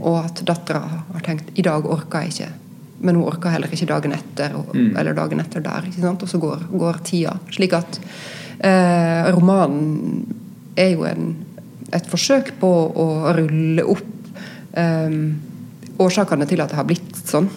og 0.00 0.16
at 0.24 0.42
dattera 0.46 0.82
har 0.82 1.24
tenkt 1.24 1.52
i 1.58 1.64
dag 1.64 1.86
orker 1.86 2.24
jeg 2.24 2.34
ikke. 2.34 2.50
Men 3.00 3.16
hun 3.16 3.28
orker 3.30 3.54
heller 3.54 3.72
ikke 3.72 3.88
dagen 3.88 4.12
etter, 4.16 4.56
og, 4.58 4.74
eller 4.76 5.16
dagen 5.16 5.40
etter 5.40 5.62
der. 5.64 5.86
Og 6.10 6.26
så 6.28 6.40
går, 6.40 6.66
går 6.72 7.00
tida. 7.06 7.36
Slik 7.54 7.76
at 7.78 8.00
eh, 8.58 9.30
romanen 9.32 10.24
er 10.76 10.92
jo 10.94 11.06
en, 11.08 11.30
et 11.92 12.10
forsøk 12.10 12.52
på 12.60 12.72
å 13.04 13.06
rulle 13.36 13.86
opp 13.88 14.34
eh, 14.76 15.16
årsakene 16.00 16.48
til 16.48 16.62
at 16.62 16.72
det 16.72 16.78
har 16.80 16.88
blitt 16.88 17.20
sånn. 17.20 17.50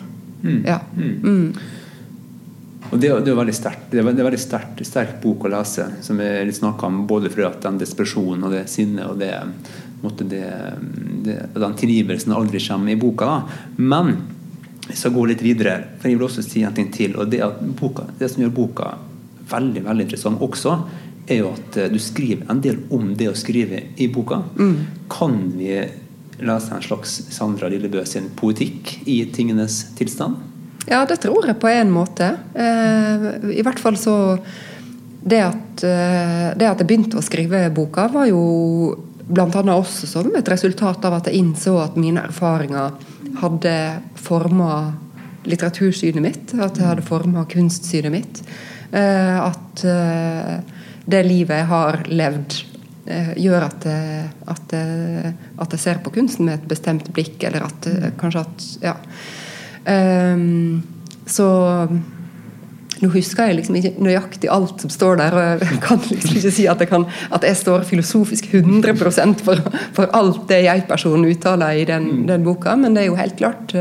Ja. 0.68 0.82
Mm. 0.98 1.54
Og 2.92 3.00
det, 3.00 3.10
det 3.26 3.32
er 3.32 3.40
veldig 3.40 3.56
sterkt. 3.56 3.88
Det 3.90 4.02
er 4.02 4.10
en 4.10 4.20
veldig 4.20 4.42
sterk, 4.42 4.82
sterk 4.86 5.16
bok 5.24 5.48
å 5.48 5.54
lese, 5.54 5.88
som 6.06 6.20
er 6.22 6.44
litt 6.46 6.60
snakka 6.60 6.90
om 6.90 7.04
både 7.10 7.32
fordi 7.34 7.48
at 7.48 7.64
den 7.64 7.80
desperasjonen 7.82 8.46
og 8.46 8.54
det 8.54 8.66
sinnet 8.70 9.08
og 9.08 9.18
det, 9.22 9.32
måtte 10.04 10.28
det, 10.30 10.46
det, 11.26 11.40
den 11.56 11.80
tilgivelsen 11.80 12.36
aldri 12.36 12.62
kommer 12.62 12.94
i 12.94 13.00
boka. 13.00 13.30
Da. 13.32 13.64
Men 13.80 14.14
jeg 14.90 15.00
skal 15.00 15.16
gå 15.16 15.26
litt 15.32 15.42
videre, 15.42 15.78
for 15.98 16.12
jeg 16.12 16.20
vil 16.20 16.28
også 16.28 16.44
si 16.46 16.62
en 16.68 16.76
ting 16.76 16.92
til. 16.94 17.16
og 17.18 17.32
Det, 17.32 17.42
boka, 17.80 18.06
det 18.20 18.30
som 18.30 18.44
gjør 18.44 18.54
boka 18.60 18.92
veldig 19.50 19.84
veldig 19.88 20.08
interessant 20.08 20.44
også, 20.44 20.78
er 21.24 21.40
jo 21.40 21.52
at 21.56 21.78
eh, 21.80 21.90
du 21.92 22.00
skriver 22.04 22.50
en 22.52 22.62
del 22.64 22.82
om 22.94 23.14
det 23.18 23.30
å 23.32 23.38
skrive 23.38 23.80
i 23.96 24.10
boka. 24.12 24.42
Kan 25.12 25.40
vi 25.56 25.78
lese 26.40 26.74
en 26.74 26.82
slags 26.82 27.22
Sandra 27.34 27.70
Lillebø 27.72 28.04
sin 28.06 28.30
poetikk 28.38 28.96
i 29.10 29.24
tingenes 29.34 29.84
tilstand? 29.98 30.40
Ja, 30.90 31.06
det 31.08 31.22
tror 31.24 31.46
jeg 31.48 31.60
på 31.62 31.70
en 31.72 31.92
måte. 31.94 32.34
Eh, 32.54 33.28
I 33.60 33.64
hvert 33.64 33.80
fall 33.80 33.98
så 34.00 34.16
det 35.24 35.40
at, 35.40 35.84
eh, 35.88 36.50
det 36.60 36.68
at 36.68 36.82
jeg 36.82 36.90
begynte 36.90 37.20
å 37.20 37.24
skrive 37.24 37.70
boka, 37.76 38.10
var 38.12 38.28
jo 38.28 38.44
bl.a. 39.24 39.48
også 39.48 40.10
som 40.10 40.34
et 40.36 40.50
resultat 40.52 41.06
av 41.08 41.20
at 41.20 41.30
jeg 41.30 41.40
innså 41.40 41.78
at 41.80 41.96
mine 41.96 42.26
erfaringer 42.28 42.98
hadde 43.40 43.78
forma 44.20 44.74
litteratursynet 45.48 46.24
mitt. 46.24 46.54
At 46.60 46.80
jeg 46.80 46.90
hadde 46.90 47.08
forma 47.08 47.46
kunstsynet 47.48 48.12
mitt. 48.12 48.44
Eh, 48.92 49.40
at 49.40 49.86
det 51.10 51.24
livet 51.28 51.64
jeg 51.64 51.68
har 51.72 52.04
levd, 52.12 52.60
gjør 53.04 53.66
at 53.66 53.86
jeg, 53.90 54.28
at, 54.48 54.76
jeg, 54.76 55.34
at 55.60 55.74
jeg, 55.76 55.82
ser 55.84 55.98
på 56.04 56.14
kunsten 56.16 56.48
med 56.48 56.62
et 56.62 56.68
bestemt 56.72 57.10
blikk, 57.16 57.42
eller 57.44 57.68
at 57.68 57.90
kanskje 58.20 58.46
at 58.46 58.68
Ja. 58.90 58.98
Um, 59.84 60.84
så 61.28 61.46
nå 63.04 63.10
husker 63.12 63.50
jeg 63.50 63.58
liksom 63.58 63.78
ikke 63.80 63.94
nøyaktig 64.04 64.50
alt 64.52 64.84
som 64.84 64.92
står 64.92 65.18
der, 65.20 65.36
og 65.36 65.64
jeg 65.64 65.80
kan 65.88 66.04
liksom 66.08 66.38
ikke 66.40 66.54
si 66.56 66.68
at 66.72 66.84
jeg, 66.84 66.92
kan, 66.92 67.08
at 67.36 67.48
jeg 67.48 67.60
står 67.60 67.88
filosofisk 67.88 68.54
100 68.54 68.96
for, 69.44 69.60
for 69.96 70.14
alt 70.16 70.46
det 70.52 70.64
jeg-personen 70.68 71.28
uttaler 71.32 71.82
i 71.82 71.88
den, 71.90 72.08
mm. 72.22 72.28
den, 72.32 72.46
boka, 72.48 72.78
men 72.80 72.96
det 72.96 73.04
er 73.04 73.12
jo 73.12 73.20
helt 73.20 73.36
klart 73.42 73.76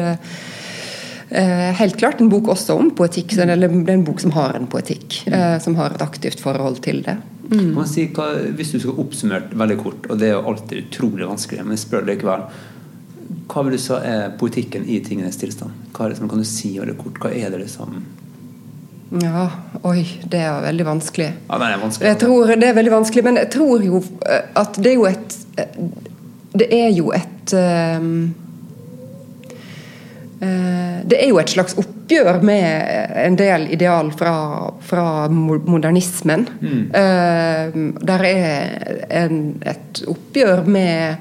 helt 1.33 1.95
klart 1.97 2.19
en 2.21 2.29
bok 2.29 2.50
også 2.52 2.75
om 2.76 2.91
poetikk. 2.93 3.31
Eller 3.41 3.57
er 3.57 3.93
en 3.95 4.02
bok 4.05 4.19
som 4.21 4.35
har 4.37 4.52
en 4.52 4.67
poetikk. 4.69 5.23
Uh, 5.33 5.57
som 5.64 5.79
har 5.79 5.95
et 5.95 6.02
aktivt 6.05 6.43
forhold 6.45 6.83
til 6.85 7.00
det. 7.07 7.14
Mm. 7.51 7.75
Si, 7.91 8.07
hva, 8.15 8.29
hvis 8.57 8.71
du 8.75 8.79
skal 8.81 8.99
oppsummere 9.03 9.59
veldig 9.59 9.79
kort, 9.81 10.07
og 10.09 10.21
det 10.21 10.29
er 10.29 10.37
jo 10.37 10.47
alltid 10.53 10.87
utrolig 10.87 11.27
vanskelig, 11.27 11.65
men 11.67 11.75
jeg 11.77 11.83
spør 11.85 12.07
likevel 12.07 12.45
Hva 13.51 13.65
vil 13.67 13.75
du 13.75 13.83
si 13.83 13.97
er 13.99 14.35
poetikken 14.39 14.87
i 14.89 15.01
tingenes 15.05 15.41
tilstand? 15.41 15.75
Hva 15.93 16.07
er 16.07 16.13
det 16.13 16.21
som 16.21 16.31
kan 16.31 16.41
du 16.41 16.49
si 16.49 16.77
veldig 16.79 16.97
kort? 17.01 17.19
Hva 17.21 17.33
er 17.35 17.57
det 17.59 17.69
som 17.73 17.99
ja, 19.21 19.45
oi, 19.85 20.07
det 20.25 20.39
er 20.41 20.63
veldig 20.65 20.85
vanskelig. 20.89 21.27
Ja, 21.49 21.57
det 21.61 21.67
er 21.69 21.81
vanskelig. 21.83 22.07
Jeg 22.09 22.19
tror 22.23 22.53
det 22.57 22.69
er 22.69 22.77
veldig 22.79 22.93
vanskelig, 22.95 23.25
men 23.27 23.41
jeg 23.43 23.51
tror 23.53 23.83
jo 23.85 23.99
eh, 24.25 24.47
at 24.57 24.79
det 24.81 24.95
er 24.95 24.97
jo 24.97 25.05
et 25.11 25.35
eh, 25.61 25.83
Det 26.53 26.69
er 26.77 26.89
jo 26.93 27.13
et 27.17 27.53
um, 27.57 28.35
det 30.43 31.19
er 31.23 31.29
jo 31.31 31.39
et 31.39 31.53
slags 31.53 31.77
oppgjør 31.79 32.41
med 32.43 33.13
en 33.23 33.37
del 33.39 33.69
ideal 33.71 34.09
fra, 34.17 34.35
fra 34.83 35.05
modernismen. 35.31 36.49
Mm. 36.61 36.81
Uh, 36.91 37.79
der 38.03 38.25
er 38.27 39.05
en, 39.23 39.39
et 39.63 40.03
oppgjør 40.11 40.65
med 40.67 41.15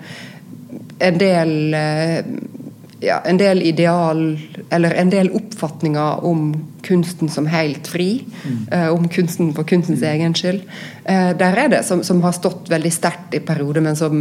en 1.05 1.21
del 1.21 1.53
uh, 1.77 2.60
ja, 3.01 3.21
en 3.25 3.37
del 3.37 3.61
ideal 3.61 4.39
Eller 4.69 4.93
en 4.93 5.09
del 5.09 5.31
oppfatninger 5.31 6.25
om 6.25 6.67
kunsten 6.81 7.29
som 7.29 7.45
helt 7.45 7.87
fri. 7.87 8.23
Mm. 8.43 8.67
Uh, 8.73 8.93
om 8.93 9.07
kunsten 9.09 9.51
for 9.53 9.63
kunstens 9.63 10.01
mm. 10.01 10.07
egen 10.09 10.33
skyld. 10.33 10.63
Uh, 11.09 11.29
der 11.37 11.57
er 11.57 11.69
det 11.69 11.83
som, 11.85 12.01
som 12.03 12.21
har 12.25 12.33
stått 12.33 12.71
veldig 12.71 12.91
sterkt 12.93 13.35
i 13.37 13.41
perioder, 13.45 13.83
men 13.85 13.95
som, 13.95 14.15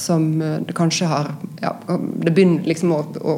som 0.00 0.24
uh, 0.40 0.54
det 0.64 0.76
kanskje 0.76 1.10
har 1.10 1.32
ja, 1.60 1.74
Det 1.90 2.32
begynner 2.32 2.64
liksom 2.64 2.94
å, 2.96 3.02
å 3.20 3.34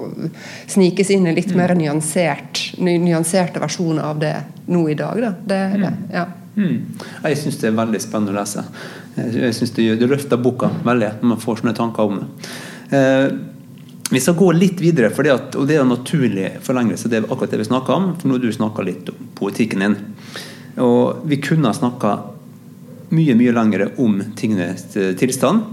snikes 0.71 1.11
inn 1.11 1.27
i 1.27 1.35
litt 1.35 1.51
mm. 1.51 1.59
mer 1.59 1.75
nyansert, 1.79 2.63
nyanserte 2.79 3.63
versjoner 3.63 4.07
av 4.13 4.23
det 4.23 4.37
nå 4.71 4.85
i 4.91 4.99
dag. 4.99 5.19
Da. 5.25 5.33
Det, 5.43 5.63
mm. 5.75 5.83
det, 5.83 5.95
ja. 6.15 6.27
Mm. 6.55 6.77
Jeg 7.25 7.41
syns 7.41 7.63
det 7.63 7.71
er 7.73 7.79
veldig 7.83 8.03
spennende 8.05 8.35
å 8.35 8.41
lese. 8.43 8.67
Jeg 9.17 9.57
synes 9.59 9.75
Det, 9.75 9.89
det 9.99 10.11
løfter 10.11 10.39
boka 10.39 10.71
veldig 10.85 11.17
når 11.21 11.35
man 11.35 11.43
får 11.43 11.63
sånne 11.63 11.75
tanker 11.79 12.13
om 12.13 12.23
det. 12.23 12.29
Vi 14.13 14.21
skal 14.21 14.37
gå 14.37 14.51
litt 14.53 14.81
videre, 14.83 15.09
at, 15.09 15.55
og 15.57 15.65
det 15.69 15.79
er 15.79 15.87
en 15.87 15.95
naturlig 15.95 16.51
forlengelse. 16.67 17.09
Det 17.09 17.23
er 17.23 17.27
akkurat 17.31 17.55
det 17.55 17.63
vi 17.63 17.69
snakker 17.71 17.95
om. 17.95 18.11
For 18.21 18.29
nå 18.29 18.37
har 18.37 18.43
du 18.43 18.53
snakka 18.53 18.85
litt 18.85 19.07
om 19.09 19.29
poetikken 19.39 19.85
din. 19.85 19.95
Og 20.85 21.23
vi 21.29 21.39
kunne 21.41 21.71
ha 21.71 21.77
snakka 21.77 22.11
mye, 23.17 23.37
mye 23.39 23.55
lengre 23.57 23.87
om 24.05 24.19
tingenes 24.37 24.85
tilstand. 24.93 25.65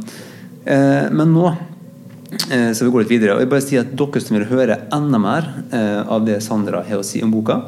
Eh, 0.63 1.09
men 1.11 1.33
nå 1.33 1.49
eh, 1.49 2.71
så 2.71 2.85
vi 2.85 2.93
går 2.93 3.03
litt 3.03 3.11
videre. 3.11 3.35
Og 3.35 3.43
jeg 3.43 3.51
bare 3.51 3.65
sier 3.65 3.83
at 3.83 3.91
Dere 3.99 4.21
som 4.23 4.37
vil 4.37 4.47
høre 4.53 4.77
enda 4.95 5.19
mer 5.19 5.49
eh, 5.75 5.99
av 6.07 6.23
det 6.27 6.39
Sandra 6.45 6.85
har 6.87 7.01
å 7.01 7.05
si 7.05 7.19
om 7.25 7.33
boka, 7.33 7.59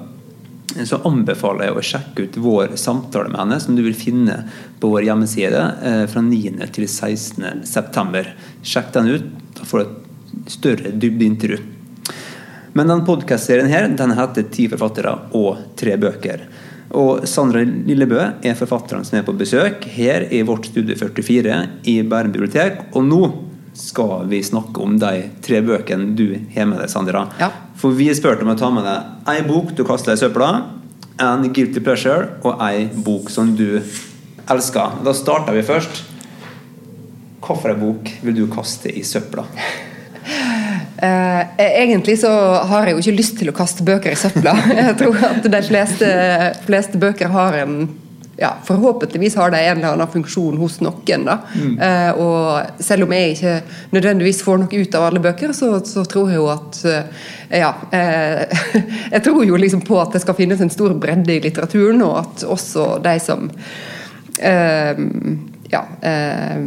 så 0.88 1.02
anbefaler 1.04 1.68
jeg 1.68 1.76
å 1.76 1.84
sjekke 1.84 2.26
ut 2.30 2.38
vår 2.40 2.78
samtale 2.80 3.28
med 3.28 3.42
henne, 3.42 3.58
som 3.60 3.76
du 3.76 3.84
vil 3.84 3.98
finne 3.98 4.38
på 4.80 4.94
vår 4.94 5.04
hjemmeside 5.04 5.66
fra 6.08 6.22
9. 6.24 6.54
til 6.72 6.86
16. 6.88 7.66
september. 7.68 8.30
Sjekk 8.64 8.94
den 8.96 9.12
ut. 9.12 9.26
Da 9.58 9.68
får 9.68 9.82
du 9.82 9.84
et 9.84 10.01
større 10.48 10.94
dybdeintervju. 10.96 11.60
Men 12.74 12.88
denne 12.88 13.06
podkastserien 13.06 13.68
her, 13.68 13.88
den 13.88 14.16
heter 14.16 14.44
'Ti 14.44 14.68
forfattere 14.72 15.14
og 15.34 15.58
tre 15.76 15.98
bøker'. 15.98 16.48
Og 16.92 17.28
Sandra 17.28 17.64
Lillebø 17.64 18.20
er 18.44 18.56
forfatteren 18.56 19.06
som 19.08 19.20
er 19.20 19.24
på 19.24 19.36
besøk 19.38 19.86
her 19.96 20.28
i 20.32 20.42
vårt 20.48 20.68
Studie 20.72 20.96
44 20.96 21.68
i 21.88 22.02
Bærum 22.04 22.32
bibliotek. 22.32 22.82
Og 22.96 23.04
nå 23.08 23.22
skal 23.74 24.28
vi 24.28 24.42
snakke 24.44 24.84
om 24.84 24.98
de 25.00 25.30
tre 25.44 25.62
bøkene 25.64 26.16
du 26.16 26.36
har 26.56 26.68
med 26.68 26.80
deg, 26.80 26.90
Sandra. 26.92 27.26
Ja. 27.40 27.52
For 27.80 27.96
vi 27.96 28.10
er 28.12 28.18
spurt 28.20 28.44
om 28.44 28.52
å 28.52 28.58
ta 28.60 28.70
med 28.74 28.84
deg 28.88 29.32
ei 29.32 29.42
bok 29.48 29.72
du 29.76 29.84
kaster 29.88 30.14
i 30.14 30.20
søpla, 30.20 30.52
en 31.22 31.54
guilty 31.54 31.80
pleasure 31.84 32.42
og 32.44 32.60
ei 32.66 32.90
bok 33.06 33.30
som 33.30 33.56
du 33.56 33.82
elsker. 34.50 35.00
Da 35.06 35.14
starter 35.16 35.56
vi 35.56 35.64
først. 35.64 36.04
Hvilken 37.42 37.80
bok 37.82 38.12
vil 38.24 38.36
du 38.36 38.46
kaste 38.52 38.92
i 38.92 39.04
søpla? 39.04 39.48
Eh, 41.02 41.42
egentlig 41.58 42.20
så 42.22 42.30
har 42.70 42.86
jeg 42.86 42.94
jo 42.94 43.02
ikke 43.02 43.18
lyst 43.18 43.40
til 43.40 43.50
å 43.50 43.56
kaste 43.58 43.86
bøker 43.86 44.14
i 44.14 44.20
søpla. 44.20 44.54
Jeg 44.78 44.98
tror 45.00 45.18
at 45.32 45.48
de 45.50 45.62
fleste, 45.66 46.10
fleste 46.68 47.02
bøker 47.02 47.32
har 47.34 47.58
en 47.64 47.80
ja, 48.42 48.56
Forhåpentligvis 48.66 49.36
har 49.38 49.52
de 49.54 49.58
en 49.58 49.78
eller 49.78 49.92
annen 49.92 50.10
funksjon 50.10 50.58
hos 50.58 50.80
noen. 50.82 51.26
da. 51.28 51.36
Mm. 51.54 51.74
Eh, 51.78 52.22
og 52.22 52.82
selv 52.82 53.06
om 53.06 53.14
jeg 53.14 53.36
ikke 53.36 53.56
nødvendigvis 53.94 54.42
får 54.42 54.62
noe 54.64 54.82
ut 54.82 54.98
av 54.98 55.06
alle 55.08 55.22
bøker, 55.22 55.54
så, 55.54 55.70
så 55.86 56.06
tror 56.10 56.32
jeg 56.32 56.40
jo 56.40 56.48
at 56.50 56.80
eh, 56.90 57.28
Ja. 57.62 57.74
Eh, 57.94 58.64
jeg 59.16 59.24
tror 59.26 59.46
jo 59.46 59.60
liksom 59.62 59.84
på 59.86 60.00
at 60.02 60.18
det 60.18 60.24
skal 60.24 60.38
finnes 60.38 60.62
en 60.62 60.74
stor 60.74 60.96
bredde 60.98 61.36
i 61.36 61.42
litteraturen, 61.44 62.02
og 62.06 62.18
at 62.24 62.46
også 62.50 62.88
de 63.06 63.18
som 63.22 63.50
eh, 64.42 65.06
Ja 65.72 65.86
eh, 66.02 66.66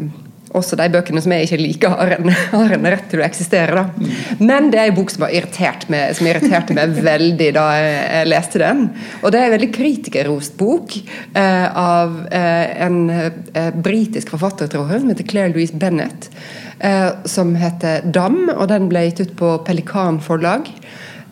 også 0.55 0.79
de 0.79 0.87
bøkene 0.93 1.23
som 1.23 1.35
jeg 1.35 1.49
ikke 1.49 1.61
liker, 1.61 1.95
har 1.99 2.15
en, 2.17 2.31
har 2.53 2.75
en 2.77 2.89
rett 2.95 3.07
til 3.11 3.23
å 3.23 3.27
eksistere. 3.27 3.75
Da. 3.75 4.11
Men 4.41 4.71
det 4.73 4.81
er 4.81 4.91
en 4.91 4.97
bok 4.97 5.13
som, 5.13 5.27
irritert 5.29 5.87
meg, 5.93 6.15
som 6.19 6.29
irriterte 6.31 6.77
meg 6.77 6.99
veldig 7.13 7.51
da 7.57 7.65
jeg, 7.79 7.95
jeg, 8.03 8.31
leste 8.33 8.63
den. 8.63 8.85
Og 9.23 9.35
det 9.35 9.41
er 9.41 9.49
en 9.49 9.57
veldig 9.57 9.71
kritikerrost 9.75 10.59
bok 10.61 10.99
eh, 10.99 11.67
av 11.69 12.21
eh, 12.31 12.77
en 12.87 13.01
eh, 13.13 13.73
britisk 13.75 14.35
forfatter, 14.35 14.71
tror 14.73 14.93
jeg, 14.93 15.03
som 15.03 15.15
heter 15.15 15.31
Claire 15.31 15.55
Louise 15.55 15.77
Bennett. 15.77 16.31
Eh, 16.79 17.11
som 17.31 17.55
heter 17.59 18.07
'Dam', 18.07 18.51
og 18.55 18.69
den 18.71 18.89
ble 18.91 19.07
gitt 19.09 19.25
ut 19.25 19.35
på 19.39 19.57
Pelikan 19.67 20.21
forlag. 20.23 20.71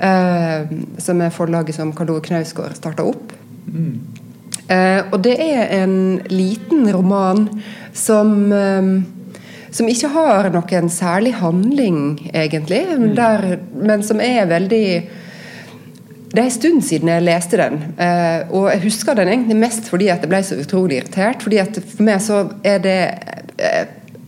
Eh, 0.02 0.67
som 0.99 1.21
er 1.23 1.31
forlaget 1.31 1.79
som 1.79 1.93
Karl 1.95 2.11
Ove 2.11 2.26
Knausgård 2.26 2.75
starta 2.75 3.07
opp. 3.07 3.35
Mm. 3.71 4.00
Uh, 4.71 5.02
og 5.12 5.19
det 5.26 5.35
er 5.43 5.67
en 5.83 6.23
liten 6.31 6.87
roman 6.95 7.49
som 7.92 8.52
um, 8.52 8.94
som 9.72 9.88
ikke 9.88 10.11
har 10.12 10.50
noen 10.52 10.90
særlig 10.92 11.32
handling, 11.40 12.28
egentlig, 12.34 12.82
mm. 12.92 13.06
der, 13.16 13.46
men 13.72 14.02
som 14.04 14.20
er 14.20 14.44
veldig 14.50 14.87
det 16.32 16.40
er 16.40 16.46
en 16.49 16.52
stund 16.54 16.84
siden 16.84 17.11
jeg 17.12 17.25
leste 17.26 17.58
den, 17.61 17.78
uh, 17.96 18.52
og 18.56 18.68
jeg 18.72 18.82
husker 18.87 19.16
den 19.16 19.28
egentlig 19.32 19.58
mest 19.61 19.88
fordi 19.92 20.08
at 20.12 20.25
jeg 20.25 20.32
ble 20.32 20.40
så 20.44 20.61
utrolig 20.61 21.00
irritert. 21.00 21.42
fordi 21.44 21.61
at 21.61 21.80
For 21.80 22.04
meg 22.04 22.22
så 22.25 22.44
er 22.64 22.78
det 22.84 23.00
uh, 23.61 23.82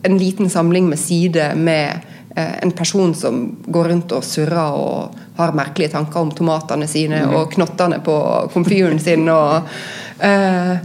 en 0.05 0.19
liten 0.21 0.53
samling 0.53 0.89
med 0.89 1.01
sider 1.01 1.55
med 1.57 2.11
en 2.35 2.73
person 2.75 3.13
som 3.15 3.45
går 3.71 3.89
rundt 3.93 4.13
og 4.13 4.25
surrer 4.27 4.75
og 4.75 5.15
har 5.37 5.53
merkelige 5.55 5.93
tanker 5.93 6.19
om 6.19 6.33
tomatene 6.35 6.89
sine 6.91 7.21
mm. 7.23 7.35
og 7.39 7.53
knottene 7.53 8.01
på 8.05 8.17
komfyren 8.53 8.99
sin. 8.99 9.29
og 9.29 9.69
Uh, 10.15 10.79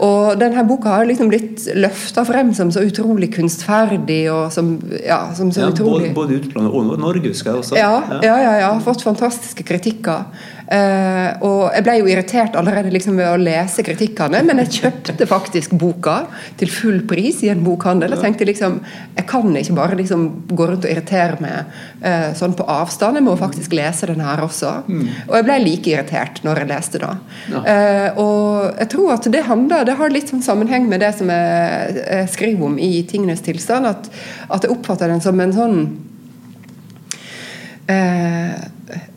og 0.00 0.38
denne 0.40 0.64
boka 0.64 0.94
har 0.94 1.04
liksom 1.08 1.28
blitt 1.28 1.66
løfta 1.76 2.24
frem 2.24 2.52
som 2.56 2.70
så 2.72 2.84
utrolig 2.86 3.28
kunstferdig. 3.34 4.22
og 4.32 4.52
som, 4.52 4.74
ja, 5.04 5.26
som 5.36 5.52
så 5.52 5.66
ja, 5.66 5.72
utrolig... 5.72 6.12
Både, 6.14 6.38
både 6.38 6.40
utlandet 6.40 6.72
og 6.72 7.02
Norge, 7.02 7.28
husker 7.28 7.52
jeg 7.52 7.64
også. 7.64 7.76
Ja, 7.76 8.20
ja, 8.24 8.36
ja, 8.40 8.54
ja, 8.64 8.72
Fått 8.84 9.04
fantastiske 9.04 9.66
kritikker. 9.68 10.24
Uh, 10.72 11.36
og 11.44 11.74
jeg 11.74 11.84
ble 11.84 11.94
jo 11.98 12.06
irritert 12.08 12.54
allerede 12.56 12.92
liksom 12.94 13.18
ved 13.20 13.28
å 13.28 13.40
lese 13.40 13.84
kritikkene, 13.84 14.40
men 14.46 14.62
jeg 14.62 14.78
kjøpte 14.78 15.26
faktisk 15.28 15.74
boka 15.76 16.22
til 16.60 16.70
full 16.72 17.02
pris 17.08 17.42
i 17.44 17.50
en 17.52 17.60
bokhandel. 17.64 18.14
Jeg 18.14 18.24
tenkte 18.24 18.48
liksom 18.48 18.78
Jeg 19.18 19.26
kan 19.28 19.52
ikke 19.58 19.76
bare 19.76 19.98
liksom 19.98 20.22
gå 20.48 20.66
rundt 20.70 20.86
og 20.86 20.92
irritere 20.92 21.36
meg 21.44 21.74
uh, 22.04 22.30
sånn 22.38 22.56
på 22.56 22.64
avstand, 22.64 23.20
jeg 23.20 23.26
må 23.26 23.34
faktisk 23.36 23.74
lese 23.76 24.08
den 24.08 24.22
her 24.24 24.40
også. 24.46 24.78
Mm. 24.88 25.02
Og 25.28 25.36
jeg 25.38 25.48
ble 25.48 25.58
like 25.66 25.92
irritert 25.92 26.40
når 26.46 26.62
jeg 26.62 26.70
leste 26.72 27.02
da. 27.02 27.12
Uh, 27.52 28.22
og 28.22 28.80
jeg 28.80 28.88
tror 28.94 29.12
at 29.16 29.28
det 29.32 29.42
handler 29.46 29.84
Det 29.86 29.98
har 29.98 30.12
litt 30.14 30.30
sånn 30.32 30.44
sammenheng 30.44 30.88
med 30.88 31.02
det 31.04 31.12
som 31.18 31.28
jeg, 31.32 32.00
jeg 32.00 32.32
skriver 32.32 32.70
om 32.70 32.80
i 32.80 32.94
Tingenes 33.08 33.44
tilstand, 33.44 33.90
at, 33.90 34.08
at 34.48 34.64
jeg 34.64 34.72
oppfatter 34.72 35.12
den 35.12 35.20
som 35.24 35.40
en 35.42 35.54
sånn 35.56 35.78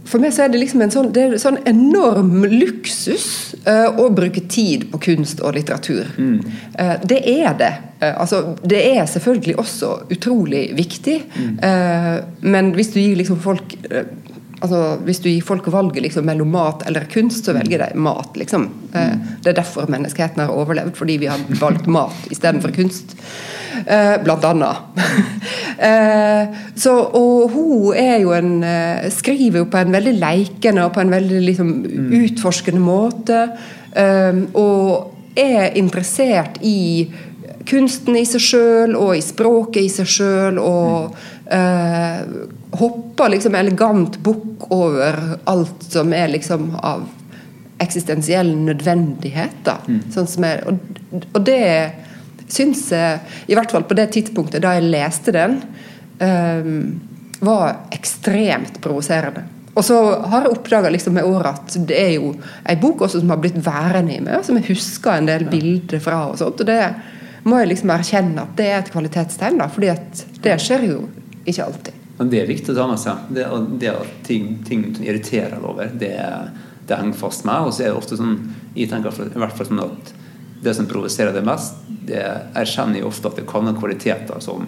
for 0.05 0.21
meg 0.21 0.33
så 0.33 0.45
er 0.45 0.53
det 0.53 0.61
liksom 0.61 0.83
en 0.85 0.93
sånn, 0.93 1.09
det 1.13 1.23
er 1.23 1.35
sånn 1.41 1.57
enorm 1.69 2.45
luksus 2.49 3.55
uh, 3.65 3.89
å 4.01 4.07
bruke 4.13 4.45
tid 4.51 4.87
på 4.91 5.01
kunst 5.07 5.41
og 5.41 5.57
litteratur. 5.57 6.07
Mm. 6.17 6.37
Uh, 6.77 6.95
det 7.05 7.19
er 7.35 7.57
det. 7.59 7.73
Altså, 8.05 8.41
det 8.61 8.81
er 8.91 9.05
selvfølgelig 9.09 9.55
også 9.61 9.91
utrolig 10.13 10.67
viktig, 10.77 11.15
mm. 11.31 11.53
men 12.43 12.73
hvis 12.75 12.91
du 12.93 12.99
gir 12.99 13.15
liksom 13.17 13.39
folk 13.41 13.71
altså, 14.61 14.97
Hvis 15.05 15.19
du 15.23 15.29
gir 15.29 15.43
folk 15.45 15.67
valget 15.71 16.03
liksom, 16.03 16.25
mellom 16.25 16.51
mat 16.55 16.85
eller 16.87 17.07
kunst, 17.11 17.45
så 17.45 17.55
velger 17.57 17.83
de 17.83 17.99
mat. 17.99 18.37
Liksom. 18.37 18.69
Mm. 18.93 19.25
Det 19.43 19.51
er 19.51 19.59
derfor 19.59 19.89
menneskeheten 19.91 20.43
har 20.43 20.53
overlevd, 20.53 20.95
fordi 20.95 21.17
vi 21.23 21.29
har 21.31 21.41
valgt 21.59 21.87
mat 21.87 22.31
istedenfor 22.31 22.73
kunst. 22.75 23.17
Eh, 23.85 24.23
blant 24.23 24.43
annet. 24.43 24.75
eh, 25.89 26.55
så, 26.75 26.93
og 26.95 27.51
hun 27.51 27.95
er 27.97 28.21
jo 28.23 28.31
en 28.35 28.63
eh, 28.63 29.09
skriver 29.11 29.63
jo 29.63 29.69
på 29.71 29.81
en 29.81 29.93
veldig 29.93 30.15
leikende 30.19 30.85
og 30.85 30.95
på 30.95 31.03
en 31.03 31.11
veldig 31.13 31.41
liksom, 31.49 31.73
mm. 31.83 32.09
utforskende 32.23 32.81
måte. 32.81 33.41
Eh, 33.95 34.41
og 34.55 35.11
er 35.35 35.75
interessert 35.75 36.61
i 36.63 37.11
kunsten 37.67 38.15
i 38.17 38.25
seg 38.27 38.43
sjøl 38.43 38.95
og 38.97 39.15
i 39.17 39.23
språket 39.25 39.83
i 39.83 39.91
seg 39.91 40.09
sjøl. 40.09 40.61
Og 40.61 41.17
eh, 41.51 42.21
hopper 42.79 43.33
liksom 43.33 43.55
elegant 43.55 44.19
bukk 44.25 44.67
over 44.73 45.37
alt 45.49 45.85
som 45.89 46.13
er 46.15 46.31
liksom 46.33 46.73
av 46.81 47.05
eksistensiell 47.83 48.53
nødvendighet. 48.55 49.57
Da. 49.65 49.79
Mm. 49.87 50.01
Sånn 50.13 50.47
er, 50.47 50.63
og, 50.69 50.79
og 51.33 51.41
det 51.45 51.61
syns 52.47 52.87
jeg, 52.93 53.19
i 53.49 53.57
hvert 53.57 53.73
fall 53.73 53.85
på 53.87 53.97
det 53.97 54.11
tidspunktet 54.15 54.63
da 54.63 54.75
jeg 54.77 54.87
leste 54.87 55.33
den, 55.35 55.59
um, 56.21 56.79
var 57.45 57.89
ekstremt 57.93 58.79
provoserende. 58.83 59.43
Og 59.75 59.83
så 59.83 59.97
har 60.31 60.45
jeg 60.45 60.53
oppdaga 60.55 60.89
liksom 60.93 61.17
med 61.17 61.27
året 61.27 61.51
at 61.51 61.75
det 61.89 61.97
er 61.99 62.13
jo 62.13 62.31
ei 62.63 62.77
bok 62.79 63.03
også 63.03 63.19
som 63.19 63.33
har 63.33 63.41
blitt 63.43 63.57
værende 63.59 64.15
i 64.15 64.21
meg, 64.23 64.39
som 64.47 64.55
jeg 64.55 64.69
husker 64.69 65.17
en 65.17 65.27
del 65.27 65.49
bilder 65.51 65.99
fra. 65.99 66.21
og 66.29 66.39
sånt, 66.39 66.63
og 66.63 66.69
det 66.69 66.79
må 67.45 67.59
jeg 67.59 67.73
liksom 67.73 67.91
erkjenne 67.93 68.45
at 68.45 68.55
det 68.57 68.69
er 68.71 68.79
et 68.79 68.93
kvalitetstegn, 68.93 69.59
da, 69.59 69.67
fordi 69.69 69.91
at 69.91 70.23
det 70.45 70.55
skjer 70.63 70.87
jo 70.87 71.01
ikke 71.43 71.67
alltid. 71.67 71.94
Men 72.17 72.29
det 72.31 72.41
er 72.41 72.47
viktig 72.49 72.71
å 72.73 72.77
ta 72.77 72.85
med 72.89 73.01
seg. 73.01 73.25
Det, 73.35 73.47
det 73.81 73.91
at 73.91 74.13
ting, 74.27 74.53
ting 74.67 74.85
irriterer 75.03 75.59
over, 75.59 75.91
det, 75.91 76.13
det 76.87 76.99
henger 76.99 77.19
fast 77.19 77.43
med. 77.47 77.67
Og 77.67 77.75
så 77.75 77.85
er 77.85 77.91
det 77.91 77.99
ofte 77.99 78.19
sånn 78.19 78.37
jeg 78.75 78.91
tenker 78.91 79.11
i 79.25 79.39
hvert 79.39 79.55
fall 79.55 79.69
sånn 79.71 79.83
at 79.83 80.15
det 80.65 80.73
som 80.75 80.87
provoserer 80.89 81.35
det 81.35 81.43
mest, 81.45 81.77
det 82.07 82.23
erkjenner 82.57 83.01
jo 83.01 83.11
ofte 83.11 83.29
at 83.29 83.39
det 83.39 83.45
kan 83.49 83.67
ha 83.67 83.75
kvaliteter 83.75 84.41
som 84.43 84.65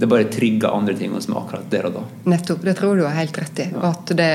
det 0.00 0.08
bare 0.08 0.24
trigger 0.32 0.72
andre 0.72 0.94
ting 0.96 1.12
hos 1.12 1.28
meg 1.28 1.42
akkurat 1.42 1.66
der 1.72 1.88
og 1.90 1.96
da. 1.98 2.02
Nettopp. 2.32 2.62
Det 2.64 2.74
tror 2.78 2.96
du 2.96 3.04
har 3.04 3.16
helt 3.18 3.36
rett 3.38 3.60
i. 3.60 3.66
At 3.84 4.12
det 4.16 4.30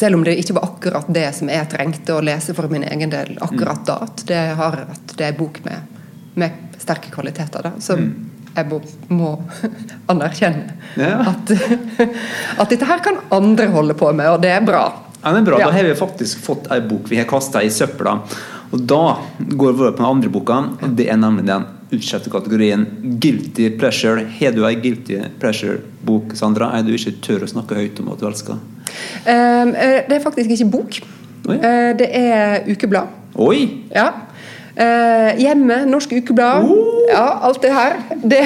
selv 0.00 0.16
om 0.16 0.24
det 0.24 0.36
ikke 0.40 0.56
var 0.56 0.64
akkurat 0.64 1.08
det 1.12 1.26
som 1.36 1.48
jeg 1.52 1.68
trengte 1.68 2.14
å 2.16 2.22
lese 2.24 2.54
for 2.56 2.72
min 2.72 2.84
egen 2.88 3.10
del 3.12 3.34
akkurat 3.44 3.82
da, 3.88 3.98
at 4.06 4.22
det, 4.28 4.40
har, 4.56 4.78
at 4.94 5.14
det 5.16 5.26
er 5.26 5.36
bok 5.36 5.60
med, 5.64 5.98
med, 6.40 6.68
sterke 6.80 7.12
kvaliteter 7.12 7.66
da, 7.66 7.72
som 7.84 8.00
mm. 8.00 8.12
Jeg 8.56 8.80
må, 9.08 9.34
anerkjenne. 10.12 10.76
Ja. 10.98 11.16
At, 11.32 11.52
at, 12.58 12.70
dette 12.70 12.86
her 12.88 13.02
kan 13.04 13.20
andre 13.34 13.68
holde 13.74 13.96
på 13.98 14.10
med, 14.12 14.30
og 14.34 14.40
det 14.42 14.52
er 14.54 14.64
bra. 14.66 14.84
Ja, 15.20 15.34
det 15.34 15.42
er 15.42 15.50
bra. 15.50 15.60
Ja. 15.60 15.68
Da 15.68 15.76
har 15.76 15.86
vi 15.86 15.98
faktisk 15.98 16.40
fått 16.44 16.70
ei 16.72 16.80
bok 16.84 17.10
vi 17.10 17.20
har 17.20 17.28
kasta 17.30 17.62
i 17.62 17.70
søpla. 17.72 18.16
Og 18.70 18.82
da 18.86 19.02
går 19.38 19.72
vi 19.72 19.82
over 19.82 19.92
på 19.92 20.02
den 20.02 20.08
andre 20.08 20.30
boka. 20.32 20.58
og 20.78 20.96
Det 20.96 21.08
er 21.10 21.18
nemlig 21.18 21.46
den 21.48 21.66
utsatte 21.90 22.30
kategorien 22.30 22.86
guilty 23.22 23.70
pleasure. 23.78 24.22
Har 24.38 24.54
du 24.54 24.62
ei 24.66 24.76
guilty 24.78 25.18
pleasure-bok, 25.42 26.36
Sandra? 26.38 26.70
Er 26.78 26.86
du 26.86 26.94
ikke 26.94 27.16
tør 27.24 27.46
å 27.46 27.50
snakke 27.50 27.78
høyt 27.78 27.98
om 28.02 28.12
at 28.14 28.22
du 28.22 28.28
elsker? 28.30 28.60
Um, 29.26 29.74
det 29.74 30.16
er 30.16 30.22
faktisk 30.22 30.54
ikke 30.54 30.70
bok. 30.70 31.00
Oi. 31.50 31.56
Uh, 31.58 31.90
det 31.98 32.10
er 32.14 32.70
ukeblad. 32.70 33.18
Oi! 33.40 33.58
Ja. 33.94 34.10
Uh, 34.76 35.34
hjemme, 35.40 35.82
Norsk 35.90 36.12
Ukeblad. 36.14 36.64
Oh. 36.64 37.00
Ja, 37.10 37.46
alt 37.46 37.62
det 37.62 37.72
her. 37.74 37.96
Det 38.22 38.42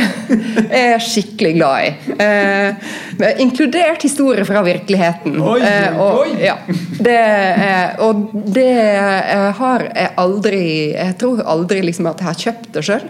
er 0.70 0.94
jeg 0.94 1.02
skikkelig 1.04 1.54
glad 1.58 1.88
i. 1.88 2.14
Uh, 2.16 2.92
inkludert 3.38 4.02
historier 4.02 4.44
fra 4.44 4.62
virkeligheten. 4.62 5.36
Oi, 5.42 5.60
oi. 5.60 6.00
og, 6.00 6.32
ja, 6.40 6.56
det, 7.04 7.18
og 8.04 8.24
det 8.54 8.70
har 9.58 9.84
jeg 9.90 10.10
aldri 10.20 10.62
Jeg 10.94 11.16
tror 11.20 11.42
aldri 11.48 11.80
liksom 11.84 12.08
at 12.10 12.22
jeg 12.22 12.28
har 12.28 12.40
kjøpt 12.44 12.70
det 12.74 12.84
sjøl. 12.86 13.04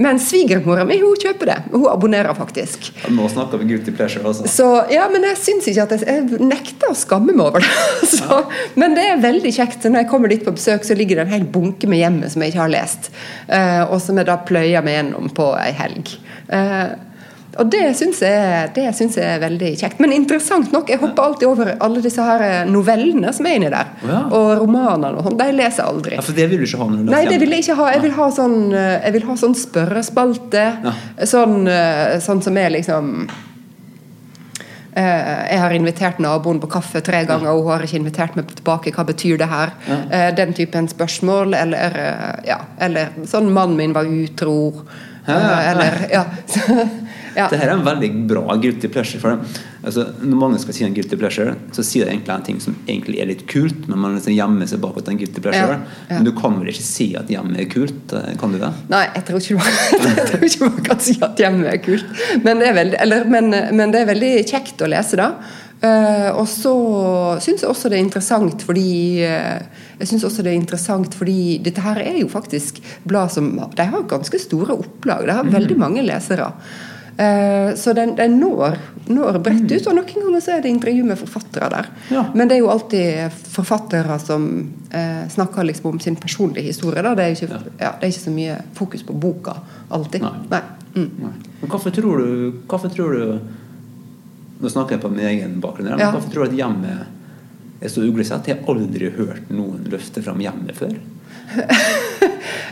Men 0.00 0.20
svigermora 0.22 0.86
mi 0.88 1.00
hun 1.02 1.18
kjøper 1.20 1.52
det. 1.52 1.58
Hun 1.72 1.88
abonnerer 1.90 2.36
faktisk. 2.38 2.90
Nå 3.10 3.28
snakker 3.32 3.60
vi 3.60 3.70
guilty 3.72 3.94
pleasure, 3.96 4.24
altså. 4.26 4.48
Så, 4.50 4.68
ja, 4.92 5.06
men 5.12 5.24
jeg 5.30 5.38
syns 5.40 5.68
ikke 5.70 5.86
at 5.88 5.96
jeg, 5.96 6.06
jeg 6.08 6.48
nekter 6.50 6.92
å 6.92 6.98
skamme 6.98 7.34
meg 7.34 7.44
over 7.46 7.64
det. 7.64 7.72
Så, 8.16 8.24
ja. 8.24 8.40
Men 8.80 8.96
det 8.98 9.06
er 9.10 9.22
veldig 9.22 9.52
kjekt. 9.54 9.84
Når 9.86 10.04
jeg 10.04 10.10
kommer 10.12 10.32
dit 10.32 10.44
på 10.46 10.54
besøk, 10.56 10.86
så 10.86 10.96
ligger 10.98 11.20
det 11.20 11.28
en 11.28 11.34
hel 11.36 11.46
bunke 11.50 11.90
med 11.90 12.02
hjemmet 12.02 12.32
som 12.32 12.44
jeg 12.44 12.54
ikke 12.54 12.64
har 12.64 12.74
lest. 12.74 13.12
Og 13.90 13.98
som 14.02 14.18
jeg 14.20 14.28
da 14.28 14.40
pløyer 14.46 14.84
meg 14.84 14.98
gjennom 14.98 15.30
på 15.36 15.52
ei 15.60 15.70
helg. 15.76 16.16
Og 17.60 17.68
det 17.72 17.82
syns 17.98 18.22
jeg, 18.24 18.70
jeg, 18.76 19.10
er 19.24 19.42
veldig 19.42 19.72
kjekt. 19.82 19.98
Men 20.00 20.14
interessant 20.16 20.72
nok, 20.72 20.88
jeg 20.88 21.00
hopper 21.02 21.26
alltid 21.26 21.48
over 21.50 21.72
alle 21.76 22.02
disse 22.04 22.24
her 22.24 22.64
novellene 22.70 23.34
som 23.36 23.48
er 23.48 23.58
inni 23.58 23.72
der. 23.72 23.92
Ja. 24.06 24.22
Og 24.36 24.48
romanene 24.62 25.12
og 25.20 25.28
sånn. 25.28 25.36
De 25.40 25.50
leser 25.52 25.82
jeg 25.82 25.88
aldri. 25.92 26.16
Ja, 26.16 26.24
For 26.24 26.40
det 26.40 26.48
vil 26.50 26.62
du 26.62 26.66
ikke 26.68 26.80
ha? 26.80 26.88
når 26.94 27.04
du 27.04 27.12
Nei, 27.12 27.22
det 27.28 27.38
vil 27.42 27.54
jeg 27.56 27.66
ikke 27.66 27.78
ha. 27.82 27.90
Jeg 27.94 28.04
vil 28.06 28.16
ha 28.16 28.30
sånn, 28.40 28.58
eh, 28.72 28.96
jeg 29.04 29.16
vil 29.18 29.28
ha 29.28 29.38
sånn 29.44 29.60
spørrespalte. 29.60 30.66
Ja. 30.88 30.96
Sånn, 31.28 31.62
sånn 32.24 32.42
som 32.44 32.58
er 32.60 32.74
liksom 32.78 33.28
Eh, 34.92 35.52
jeg 35.52 35.60
har 35.62 35.74
invitert 35.74 36.18
naboen 36.18 36.58
på 36.60 36.68
kaffe 36.70 37.00
tre 37.04 37.22
ganger, 37.28 37.52
og 37.52 37.62
hun 37.62 37.72
har 37.76 37.84
ikke 37.86 38.00
invitert 38.00 38.38
meg 38.38 38.50
tilbake. 38.56 38.92
Hva 38.94 39.04
betyr 39.06 39.38
det 39.38 39.46
her? 39.50 39.74
Eh, 40.10 40.30
den 40.34 40.54
typen 40.56 40.88
spørsmål. 40.90 41.54
Eller, 41.54 41.94
eh, 41.94 42.48
ja, 42.48 42.58
eller 42.78 43.10
sånn 43.24 43.52
'mannen 43.52 43.76
min 43.76 43.92
var 43.92 44.04
utro'. 44.04 44.82
Eller, 45.28 46.08
ja. 46.10 46.24
Ja. 47.36 47.46
Dette 47.50 47.62
er 47.62 47.72
en 47.74 47.84
veldig 47.86 48.10
bra 48.30 48.56
guilty 48.60 48.88
pleasure. 48.90 49.20
for 49.20 49.34
dem. 49.36 49.44
Altså, 49.80 50.04
når 50.20 50.40
mange 50.40 50.58
skal 50.60 50.76
si 50.76 50.84
en 50.84 50.94
guilty 50.96 51.16
pleasure, 51.16 51.54
så 51.72 51.84
sier 51.86 52.04
de 52.04 52.12
egentlig 52.12 52.34
en 52.34 52.44
ting 52.44 52.58
som 52.60 52.76
egentlig 52.84 53.20
er 53.22 53.30
litt 53.30 53.46
kult, 53.48 53.86
men 53.88 54.02
man 54.02 54.18
liksom 54.18 54.34
gjemmer 54.34 54.68
seg 54.68 54.82
bak 54.82 54.98
at 54.98 55.06
det 55.06 55.12
er 55.12 55.16
en 55.16 55.22
guilty 55.22 55.44
pleasure. 55.46 55.78
Ja. 55.78 56.02
Ja. 56.10 56.18
Men 56.18 56.28
du 56.28 56.34
kan 56.36 56.58
vel 56.60 56.72
ikke 56.72 56.84
si 56.84 57.08
at 57.20 57.32
hjemme 57.32 57.56
er 57.62 57.70
kult? 57.72 58.12
Eh, 58.16 58.34
kan 58.40 58.52
du 58.52 58.60
det? 58.60 58.72
Nei, 58.92 59.06
jeg 59.16 59.26
tror 59.30 59.40
ikke 59.40 59.58
man, 59.62 59.80
tror 60.32 60.46
ikke 60.50 60.68
man 60.68 60.84
kan 60.90 61.02
si 61.06 61.16
at 61.24 61.40
hjemme 61.46 61.72
er 61.72 61.80
kult. 61.84 62.22
Men 62.44 62.62
det 62.62 62.70
er 62.70 62.78
veldig, 62.82 63.00
eller, 63.06 63.26
men, 63.36 63.50
men 63.80 63.94
det 63.94 64.04
er 64.04 64.12
veldig 64.12 64.36
kjekt 64.50 64.84
å 64.84 64.90
lese, 64.90 65.20
da. 65.20 65.32
Uh, 65.80 66.28
og 66.36 66.44
så 66.44 66.70
syns 67.40 67.62
jeg 67.62 67.70
også 67.70 67.88
det 67.88 67.96
er 67.96 68.02
interessant 68.04 68.60
fordi 68.66 69.22
uh, 69.24 69.62
Jeg 69.96 70.10
synes 70.10 70.26
også 70.28 70.42
det 70.44 70.50
er 70.52 70.58
interessant 70.58 71.14
fordi 71.16 71.54
dette 71.64 71.80
her 71.80 71.96
er 72.02 72.18
jo 72.18 72.26
faktisk 72.28 72.82
blad 73.08 73.32
som 73.32 73.48
De 73.56 73.86
har 73.88 74.04
ganske 74.10 74.42
store 74.42 74.76
opplag. 74.76 75.24
De 75.24 75.38
har 75.38 75.48
mm. 75.48 75.54
veldig 75.54 75.78
mange 75.80 76.04
lesere. 76.04 76.50
Eh, 77.20 77.74
så 77.74 77.92
den, 77.92 78.14
den 78.16 78.38
når, 78.40 78.78
når, 79.06 79.38
bredt 79.44 79.72
ut. 79.72 79.86
Og 79.90 79.96
noen 79.98 80.08
ganger 80.08 80.40
så 80.40 80.54
er 80.54 80.62
det 80.64 80.72
intervju 80.72 81.04
med 81.04 81.18
forfattere 81.20 81.68
der. 81.74 81.88
Ja. 82.14 82.22
Men 82.34 82.48
det 82.48 82.56
er 82.56 82.62
jo 82.62 82.70
alltid 82.72 83.42
forfattere 83.52 84.16
som 84.22 84.46
eh, 84.88 85.26
snakker 85.28 85.66
liksom 85.68 85.90
om 85.92 86.00
sin 86.00 86.16
personlige 86.16 86.70
historie. 86.70 87.04
Det 87.04 87.26
er, 87.26 87.36
ikke, 87.36 87.60
ja, 87.76 87.92
det, 87.92 88.06
er 88.06 88.08
ikke, 88.08 88.24
så 88.24 88.32
mye 88.32 88.56
fokus 88.78 89.04
på 89.04 89.18
boka 89.20 89.58
alltid. 89.92 90.24
Nei. 90.24 90.46
Nei. 90.54 90.62
Mm. 90.94 91.10
Nei. 91.20 91.34
Hvorfor 91.66 91.92
tror 91.94 92.24
du, 92.24 92.62
hvorfor 92.66 92.92
tror 92.94 93.12
du 93.16 93.56
Nå 94.60 94.68
snakker 94.68 94.98
jeg 94.98 95.00
på 95.00 95.08
min 95.08 95.24
egen 95.24 95.54
bakgrunn. 95.64 95.86
Men 95.88 96.02
ja. 96.02 96.10
hvorfor 96.12 96.34
tror 96.34 96.44
du 96.44 96.50
at 96.50 96.56
hjemmet 96.58 97.80
er 97.80 97.88
så 97.88 98.02
uglesett? 98.04 98.50
Jeg 98.50 98.58
har 98.58 98.74
aldri 98.74 99.08
hørt 99.16 99.48
noen 99.48 99.86
løfte 99.88 100.20
fram 100.20 100.42
hjemmet 100.44 100.76
før. 100.76 100.98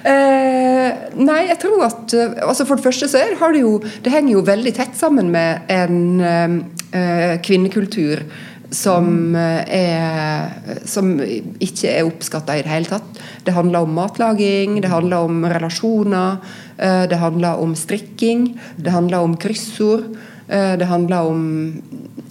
Eh, 0.04 0.90
nei, 1.18 1.40
jeg 1.48 1.58
tror 1.62 1.86
at 1.88 2.14
eh, 2.16 2.36
altså 2.44 2.66
For 2.68 2.78
det 2.78 2.86
første 2.86 3.08
så 3.10 3.22
har 3.40 3.54
det 3.54 3.64
jo 3.64 3.78
Det 3.82 4.12
henger 4.12 4.32
jo 4.36 4.44
veldig 4.46 4.72
tett 4.76 4.94
sammen 4.98 5.32
med 5.34 5.68
en 5.72 6.20
eh, 6.22 7.34
kvinnekultur 7.44 8.22
som, 8.70 9.32
er, 9.34 10.50
som 10.84 11.14
ikke 11.16 11.88
er 11.88 12.04
oppskatta 12.04 12.58
i 12.58 12.64
det 12.64 12.68
hele 12.68 12.90
tatt. 12.90 13.20
Det 13.46 13.54
handler 13.56 13.86
om 13.86 13.94
matlaging, 13.96 14.74
det 14.84 14.90
handler 14.92 15.24
om 15.24 15.46
relasjoner, 15.48 16.36
eh, 16.76 17.04
det 17.08 17.16
handler 17.16 17.62
om 17.62 17.72
strikking, 17.72 18.50
det 18.76 18.92
handler 18.92 19.24
om 19.24 19.38
kryssord. 19.40 20.04
Eh, 20.48 20.76
det 20.76 20.88
handler 20.88 21.28
om 21.28 21.82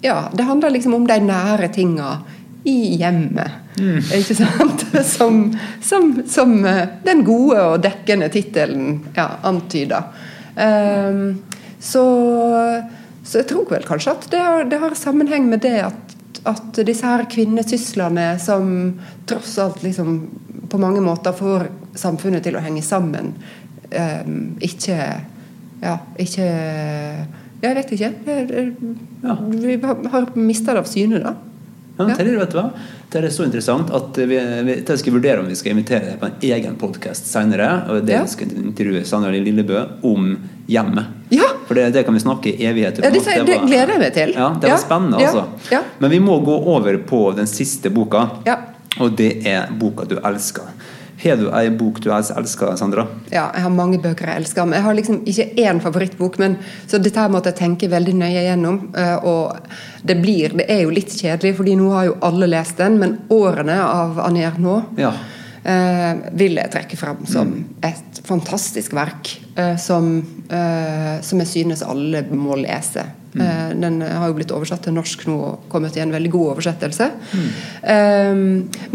Ja, 0.01 0.29
det 0.33 0.43
handler 0.45 0.69
liksom 0.69 0.93
om 0.93 1.07
de 1.07 1.19
nære 1.19 1.73
tinga 1.73 2.21
i 2.63 2.95
hjemmet. 2.95 3.51
Mm. 3.79 3.99
Ikke 4.17 4.35
sant? 4.35 4.85
Som, 5.05 5.57
som, 5.81 6.23
som, 6.27 6.65
eh, 6.65 6.87
den 7.03 7.21
gode 7.25 7.61
og 7.61 7.81
dekkende 7.83 8.29
tittelen 8.33 9.03
ja, 9.15 9.27
antyder. 9.45 10.07
Um, 10.57 11.37
så, 11.79 12.03
så, 13.21 13.37
jeg 13.37 13.47
tror 13.51 13.67
vel 13.69 13.85
kanskje 13.85 14.15
at 14.15 14.27
det 14.31 14.41
har, 14.41 14.65
det 14.71 14.79
har 14.81 14.97
sammenheng 14.97 15.45
med 15.51 15.61
det 15.67 15.75
at, 15.85 16.15
at 16.49 16.81
disse 16.87 17.05
her 17.05 17.27
kvinnesyslene 17.29 18.31
som 18.41 18.71
tross 19.29 19.53
alt 19.61 19.83
liksom 19.85 20.17
på 20.71 20.81
mange 20.81 21.03
måter 21.05 21.35
får 21.37 21.67
samfunnet 21.97 22.47
til 22.47 22.57
å 22.57 22.63
henge 22.63 22.81
sammen, 22.83 23.35
um, 23.93 24.39
ikke, 24.63 25.01
ja, 25.83 25.97
ikke 26.17 26.47
Jeg 27.57 27.73
vet 27.73 27.91
ikke. 27.95 28.09
Vi 29.57 29.77
har 29.81 30.27
mista 30.37 30.75
det 30.75 30.81
av 30.83 30.89
syne, 30.89 31.21
da. 31.23 31.31
Ja, 31.97 32.05
Ja. 32.09 32.15
Terje, 32.15 32.37
vet 32.37 32.51
du 32.51 32.57
hva? 32.59 32.69
Det 33.09 33.23
er 33.23 33.29
så 33.33 33.43
interessant 33.47 33.89
at 33.95 34.17
vi, 34.19 34.37
vi 34.67 34.73
jeg 34.85 34.99
skal 35.01 35.13
vurdere 35.15 35.39
om 35.41 35.47
vi 35.49 35.55
skal 35.57 35.71
invitere 35.73 36.11
deg 36.11 36.19
på 36.21 36.27
en 36.29 36.35
egen 36.41 36.75
podkast 36.77 37.25
senere. 37.31 37.69
Og 37.89 38.05
det 38.05 38.13
Ja. 38.13 38.21
vi 38.23 38.27
skal 38.35 38.51
intervjue 38.51 39.03
Sandra 39.05 39.31
Lillebø 39.31 39.79
om 40.03 40.37
hjemmet. 40.67 41.05
Ja. 41.31 41.47
For 41.67 41.73
det, 41.75 41.93
det 41.93 42.03
kan 42.05 42.13
vi 42.13 42.19
snakke 42.19 42.51
i 42.53 42.65
evigheter 42.67 43.03
Ja, 43.03 43.09
det, 43.09 43.23
det, 43.25 43.45
det 43.47 43.59
gleder 43.65 43.93
jeg 43.95 43.99
meg 43.99 44.13
til. 44.13 44.33
Ja, 44.37 44.49
det 44.61 44.69
var 44.69 44.77
spennende, 44.77 45.17
altså. 45.17 45.45
Ja. 45.71 45.81
Men 45.99 46.11
vi 46.11 46.19
må 46.19 46.37
gå 46.45 46.53
over 46.75 46.97
på 47.07 47.23
den 47.35 47.47
siste 47.47 47.89
boka, 47.89 48.29
Ja. 48.45 48.57
og 48.99 49.15
det 49.17 49.45
er 49.47 49.67
boka 49.71 50.05
du 50.05 50.17
elsker. 50.23 50.69
Har 51.29 51.37
du 51.37 51.49
ei 51.51 51.69
bok 51.69 51.99
du 52.03 52.09
elsker, 52.11 52.75
Sandra? 52.79 53.07
Ja, 53.31 53.49
jeg 53.53 53.63
har 53.65 53.69
mange 53.73 53.99
bøker 54.01 54.27
jeg 54.31 54.41
elsker. 54.43 54.65
Men 54.65 54.77
jeg 54.79 54.85
har 54.87 54.97
liksom 54.97 55.21
ikke 55.25 55.47
én 55.63 55.81
favorittbok. 55.83 56.37
Men, 56.39 56.57
så 56.87 56.99
dette 57.01 57.19
her 57.19 57.29
måtte 57.33 57.51
jeg 57.51 57.59
tenke 57.59 57.89
veldig 57.91 58.13
nøye 58.15 58.43
gjennom. 58.47 58.77
eh, 58.95 59.15
Og 59.27 59.57
det 60.07 60.17
blir, 60.21 60.55
det 60.57 60.65
er 60.69 60.83
jo 60.83 60.89
litt 60.95 61.09
kjedelig, 61.09 61.55
fordi 61.57 61.75
nå 61.75 61.89
har 61.91 62.05
jo 62.05 62.17
alle 62.21 62.47
lest 62.47 62.77
den. 62.77 62.97
Men 62.99 63.17
'Årene' 63.29 63.79
av 63.83 64.19
Annie 64.19 64.45
Ernaux 64.47 64.85
Ja. 64.97 65.11
eh, 65.65 66.15
vil 66.33 66.55
jeg 66.55 66.71
trekke 66.71 66.97
fram 66.97 67.25
som 67.25 67.65
et 67.83 68.21
fantastisk 68.23 68.93
verk. 68.93 69.39
Eh, 69.55 69.75
som, 69.75 70.21
eh, 70.49 71.21
som 71.21 71.39
jeg 71.39 71.47
synes 71.47 71.81
alle 71.83 72.23
må 72.31 72.55
lese. 72.55 73.03
Eh, 73.41 73.69
den 73.77 74.01
har 74.01 74.27
jo 74.29 74.37
blitt 74.37 74.53
oversatt 74.55 74.85
til 74.87 74.95
norsk 74.97 75.27
nå 75.29 75.37
og 75.37 75.69
kommet 75.71 75.97
i 75.97 76.03
en 76.03 76.13
veldig 76.15 76.33
god 76.33 76.55
oversettelse. 76.55 77.11
Eh, 77.83 78.43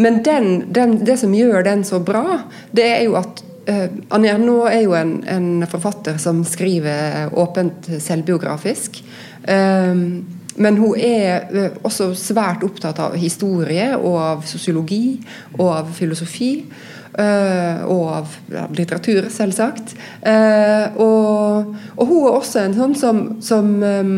men 0.02 0.20
den, 0.26 0.52
den, 0.72 0.98
det 1.04 1.18
som 1.22 1.34
gjør 1.36 1.64
den 1.68 1.86
så 1.88 2.02
bra, 2.04 2.42
det 2.74 2.88
er 2.90 3.02
jo 3.06 3.16
at 3.20 3.42
uh, 3.68 3.88
Anja 4.14 4.36
Nå 4.40 4.58
er 4.66 4.80
jo 4.82 4.94
en, 4.98 5.16
en 5.28 5.66
forfatter 5.70 6.18
som 6.22 6.42
skriver 6.46 7.32
åpent 7.38 7.90
selvbiografisk. 8.02 9.02
Um, 9.46 10.24
men 10.60 10.76
hun 10.76 10.98
er 11.00 11.46
eh, 11.48 11.76
også 11.84 12.10
svært 12.18 12.64
opptatt 12.66 12.98
av 13.00 13.16
historie 13.16 13.92
og 13.96 14.16
av 14.20 14.42
sosiologi 14.48 15.16
og 15.56 15.68
av 15.70 15.92
filosofi. 15.96 16.52
Eh, 17.18 17.82
og 17.86 18.04
av 18.18 18.36
ja, 18.52 18.66
litteratur, 18.76 19.28
selvsagt. 19.32 19.96
Eh, 20.20 21.00
og, 21.02 21.74
og 21.96 22.06
hun 22.06 22.22
er 22.22 22.38
også 22.38 22.62
en 22.62 22.78
sånn 22.78 22.96
som, 22.98 23.24
som 23.44 23.74
eh, 23.86 24.14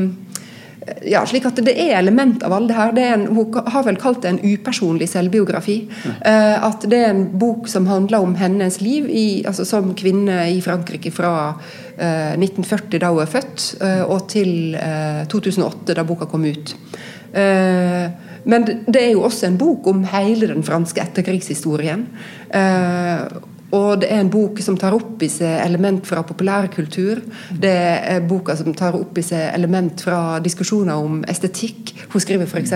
ja, 1.08 1.22
slik 1.26 1.46
at 1.48 1.60
Det 1.64 1.74
er 1.80 1.96
element 1.98 2.42
av 2.44 2.52
alle 2.52 2.68
det 2.68 2.76
her. 2.76 2.92
Det 2.96 3.06
en, 3.08 3.26
hun 3.36 3.56
har 3.72 3.86
vel 3.86 3.98
kalt 4.00 4.22
det 4.24 4.32
en 4.34 4.42
upersonlig 4.42 5.08
selvbiografi. 5.10 5.78
Eh, 6.04 6.66
at 6.68 6.84
det 6.90 7.00
er 7.00 7.14
en 7.14 7.24
bok 7.38 7.68
som 7.70 7.88
handler 7.88 8.24
om 8.24 8.34
hennes 8.38 8.80
liv 8.84 9.08
i, 9.08 9.26
altså 9.48 9.66
som 9.68 9.94
kvinne 9.96 10.44
i 10.52 10.60
Frankrike 10.64 11.12
fra 11.14 11.54
eh, 11.96 12.34
1940, 12.36 13.00
da 13.00 13.12
hun 13.14 13.24
er 13.24 13.32
født, 13.32 13.66
eh, 13.80 14.04
og 14.04 14.28
til 14.32 14.76
eh, 14.78 15.24
2008, 15.32 15.96
da 15.96 16.06
boka 16.06 16.28
kom 16.30 16.44
ut. 16.44 16.76
Eh, 17.32 18.33
men 18.44 18.64
det- 18.64 19.02
er 19.02 19.10
jo 19.12 19.22
også 19.22 19.46
en 19.46 19.58
bok 19.58 19.86
om 19.86 20.04
hele 20.04 20.46
den 20.46 20.62
franske 20.62 21.00
etterkrigshistorien. 21.00 22.06
Eh, 22.50 23.28
og 23.74 24.00
det 24.00 24.10
er 24.12 24.20
en 24.20 24.30
bok 24.30 24.60
som 24.62 24.76
tar 24.78 24.94
opp 24.94 25.22
i 25.24 25.28
seg 25.32 25.58
element 25.64 26.06
fra 26.06 26.22
populærkultur. 26.22 27.22
Det 27.50 27.72
er 27.74 28.20
boka 28.28 28.54
som 28.56 28.74
tar 28.76 28.94
opp 28.94 29.18
i 29.18 29.24
seg 29.24 29.48
element 29.54 30.04
fra 30.04 30.38
diskusjoner 30.44 30.94
om 30.94 31.24
estetikk. 31.28 31.94
Hun 32.12 32.22
skriver 32.22 32.46
f.eks. 32.46 32.74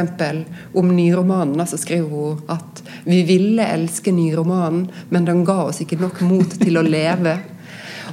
om 0.75 0.91
nyromanen. 0.97 1.67
Så 1.67 1.79
skriver 1.79 2.09
hun 2.09 2.43
at 2.49 2.83
vi 3.05 3.23
ville 3.29 3.63
elske 3.63 4.13
nyromanen, 4.13 4.89
men 5.11 5.25
den 5.25 5.45
ga 5.45 5.69
oss 5.69 5.81
ikke 5.85 6.01
nok 6.01 6.21
mot 6.27 6.59
til 6.59 6.81
å 6.81 6.83
leve. 6.83 7.37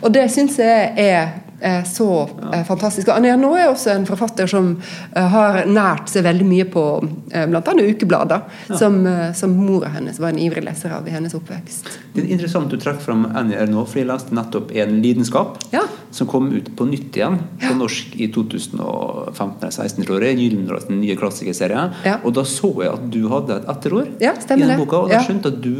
Og 0.04 0.13
det 0.13 0.28
syns 0.32 0.60
jeg 0.60 0.94
er 0.98 1.34
eh, 1.65 1.82
så 1.89 2.08
eh, 2.54 2.62
fantastisk. 2.67 3.10
Og 3.10 3.17
Anja 3.17 3.34
Ernaux 3.36 3.58
er 3.60 3.71
også 3.71 3.91
en 3.95 4.06
forfatter 4.08 4.47
som 4.51 4.71
eh, 5.15 5.28
har 5.36 5.63
nært 5.65 6.12
seg 6.13 6.23
veldig 6.28 6.47
mye 6.49 6.67
på 6.71 6.84
eh, 7.34 7.45
bl.a. 7.49 7.62
ukeblader, 7.89 8.45
som, 8.78 9.01
eh, 9.10 9.32
som 9.38 9.56
mora 9.58 9.89
hennes 9.97 10.19
var 10.21 10.30
en 10.36 10.39
ivrig 10.45 10.63
leser 10.65 10.93
av 10.95 11.08
i 11.10 11.13
hennes 11.15 11.34
oppvekst. 11.38 11.89
Det 12.15 12.23
er 12.23 12.32
interessant 12.38 12.69
du 12.71 12.78
trekker 12.80 13.04
fram 13.10 13.25
Annie 13.36 13.58
Ernaux, 13.60 13.89
for 13.91 13.99
jeg 14.04 14.08
leste 14.12 14.36
nettopp 14.38 14.71
En 14.75 14.97
lidenskap, 15.01 15.58
Ja. 15.73 15.82
som 16.12 16.28
kom 16.32 16.47
ut 16.54 16.69
på 16.78 16.86
nytt 16.88 17.15
igjen 17.17 17.39
på 17.60 17.73
norsk 17.78 18.13
i 18.23 18.30
2015-2016, 18.32 20.06
tror 20.06 20.23
jeg. 20.25 20.38
Gyllenråds 20.39 20.88
nye 20.91 21.15
klassikerserie. 21.19 21.84
Ja. 22.06 22.17
Og 22.23 22.34
da 22.38 22.43
så 22.47 22.69
jeg 22.84 22.91
at 22.93 23.06
du 23.13 23.21
hadde 23.32 23.58
et 23.60 23.67
etterord 23.71 24.12
Ja, 24.23 24.34
i 24.36 24.60
den 24.62 24.75
boka. 24.80 25.01
Og 25.06 25.12
da 25.12 25.19
skjønte 25.25 25.51
at 25.54 25.60
du, 25.63 25.71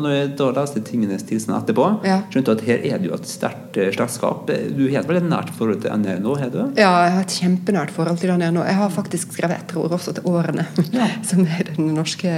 når 0.00 0.14
jeg 0.14 0.32
da 0.40 0.50
leste 0.56 0.82
Tingenes 0.86 1.24
tilstand 1.28 1.58
etterpå, 1.62 1.86
Ja. 2.06 2.20
skjønte 2.32 2.56
at 2.56 2.64
her 2.66 2.78
er 2.84 2.98
det 2.98 3.10
jo 3.10 3.14
et 3.14 3.26
sterkt 3.30 3.78
slektskap. 3.94 4.46
Du 4.76 4.84
har 5.10 5.18
et 5.20 5.30
nært 5.30 5.50
forhold 5.56 5.80
til 5.82 5.90
Annie 5.92 6.18
nå, 6.22 6.32
har 6.40 6.50
du? 6.52 6.60
Ja, 6.78 6.92
jeg 7.04 7.12
har 7.16 7.22
et 7.24 7.38
kjempenært 7.40 7.92
forhold 7.94 8.18
til 8.20 8.30
den 8.32 8.44
nå. 8.54 8.60
Jeg 8.66 8.76
har 8.78 8.90
faktisk 8.94 9.26
skrevet 9.34 9.56
etterord 9.58 9.92
også 9.96 10.10
til 10.16 10.24
årene, 10.30 10.64
som 11.28 11.38
er 11.44 11.62
den 11.72 11.86
norske, 11.96 12.32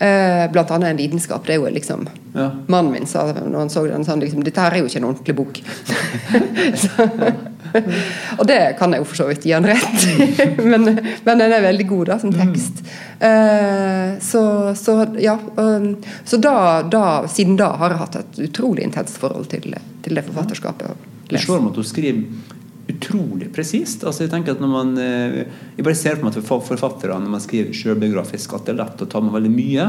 Eh, 0.00 0.50
blant 0.52 0.70
annet 0.70 0.90
'En 0.90 0.98
lidenskap'. 0.98 1.46
Det 1.46 1.54
er 1.54 1.60
jo 1.60 1.70
liksom 1.70 2.08
Ja. 2.34 2.50
Mannen 2.68 2.92
min 2.92 3.06
sa 3.06 3.32
når 3.32 3.58
han 3.58 3.70
så 3.70 3.86
den, 3.86 4.04
sånn 4.04 4.20
liksom, 4.20 4.42
'Dette 4.44 4.60
her 4.60 4.72
er 4.72 4.78
jo 4.78 4.86
ikke 4.86 4.96
en 4.96 5.04
ordentlig 5.04 5.36
bok'. 5.36 5.62
så, 6.82 7.34
og 8.38 8.44
det 8.48 8.60
kan 8.78 8.94
jeg 8.94 9.02
jo 9.02 9.08
for 9.10 9.20
så 9.22 9.28
vidt 9.28 9.46
gi 9.46 9.54
han 9.56 9.66
rett 9.68 10.06
i, 10.08 10.28
men, 10.70 10.88
men 11.24 11.42
den 11.42 11.54
er 11.56 11.64
veldig 11.64 11.86
god 11.90 12.12
da, 12.12 12.18
som 12.22 12.34
tekst. 12.34 12.82
Uh, 13.20 14.16
så, 14.24 14.42
så 14.78 14.98
ja. 15.22 15.36
um, 15.56 15.94
så 16.24 16.40
da, 16.42 16.56
da, 16.82 17.04
siden 17.30 17.58
da 17.60 17.74
har 17.80 17.94
jeg 17.94 18.02
hatt 18.02 18.20
et 18.20 18.42
utrolig 18.48 18.86
intenst 18.86 19.20
forhold 19.22 19.48
til, 19.52 19.74
til 20.04 20.18
det 20.18 20.26
forfatterskapet. 20.28 21.08
Det 21.30 21.40
slår 21.40 21.62
meg 21.64 21.72
at 21.72 21.80
hun 21.80 21.88
skriver 21.88 22.52
utrolig 22.84 23.48
presist. 23.54 24.04
Altså, 24.04 24.26
jeg 24.26 24.32
tenker 24.34 24.54
at 24.54 24.60
når 24.60 24.68
man 24.68 24.90
eh, 25.00 25.36
Jeg 25.78 25.86
bare 25.86 25.96
ser 25.96 26.18
på 26.18 26.26
meg 26.26 26.36
at 26.36 26.44
for- 26.44 26.64
forfattere 26.66 27.16
når 27.16 27.32
man 27.32 27.40
skriver 27.40 27.72
selvbiografisk, 27.72 28.52
at 28.58 28.66
det 28.66 28.74
er 28.74 28.82
lett 28.82 29.04
å 29.04 29.08
ta 29.08 29.22
med 29.24 29.32
veldig 29.32 29.52
mye. 29.54 29.86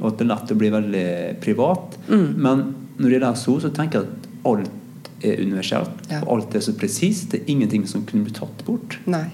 Og 0.00 0.06
at 0.10 0.18
det 0.18 0.26
er 0.26 0.32
lett 0.32 0.50
å 0.54 0.58
bli 0.58 0.70
veldig 0.74 1.08
privat. 1.44 1.98
Men 2.10 2.64
når 2.98 3.14
jeg 3.14 3.22
leser 3.22 3.52
henne, 3.52 3.62
så 3.62 3.70
tenker 3.76 4.00
jeg 4.02 4.10
at 4.10 4.30
alt 4.50 4.78
er 5.24 5.40
universelt. 5.42 6.02
Ja. 6.10 6.22
Og 6.24 6.36
alt 6.36 6.56
er 6.58 6.64
så 6.64 6.74
presist. 6.78 7.30
Det 7.32 7.42
er 7.42 7.54
ingenting 7.54 7.86
som 7.90 8.04
kunne 8.08 8.26
bli 8.26 8.34
tatt 8.36 8.64
bort. 8.66 8.98
Nei. 9.10 9.28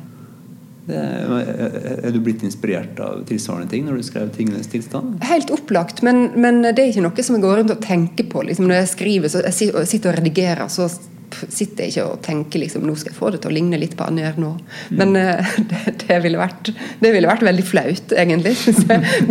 Det 0.88 0.96
er, 0.96 1.74
er 2.08 2.14
du 2.14 2.20
blitt 2.24 2.42
inspirert 2.46 2.96
av 3.04 3.20
tilsvarende 3.28 3.68
ting 3.68 3.84
når 3.84 3.98
du 3.98 4.06
skrev 4.06 4.30
'Tingenes 4.32 4.70
tilstand'? 4.72 5.18
Helt 5.28 5.50
opplagt, 5.52 6.00
men, 6.02 6.30
men 6.40 6.62
det 6.64 6.78
er 6.78 6.88
ikke 6.94 7.04
noe 7.04 7.24
som 7.26 7.36
jeg 7.36 7.44
går 7.44 7.60
rundt 7.60 7.74
og 7.74 7.82
tenker 7.84 8.24
på. 8.32 8.46
Liksom, 8.48 8.64
når 8.70 8.80
jeg 8.82 8.92
skriver, 8.94 9.28
så 9.28 9.44
jeg 9.44 9.88
sitter 9.90 10.14
og 10.14 10.16
redigerer, 10.22 10.64
så 10.72 10.88
sitter 11.36 11.84
jeg 11.84 11.92
ikke 11.92 12.04
og 12.06 12.20
tenker 12.24 12.62
liksom, 12.62 12.84
nå 12.86 12.94
skal 12.98 13.12
jeg 13.12 13.18
få 13.18 13.30
det 13.32 13.40
til 13.42 13.50
å 13.50 13.54
ligne 13.54 13.80
litt 13.80 13.96
på 13.98 14.06
Anne 14.06 14.32
nå. 14.40 14.50
Men 14.96 15.14
uh, 15.16 15.52
det, 15.70 15.94
det, 16.04 16.18
ville 16.24 16.40
vært, 16.40 16.72
det 17.02 17.12
ville 17.14 17.30
vært 17.30 17.46
veldig 17.46 17.66
flaut, 17.66 18.14
egentlig. 18.16 18.54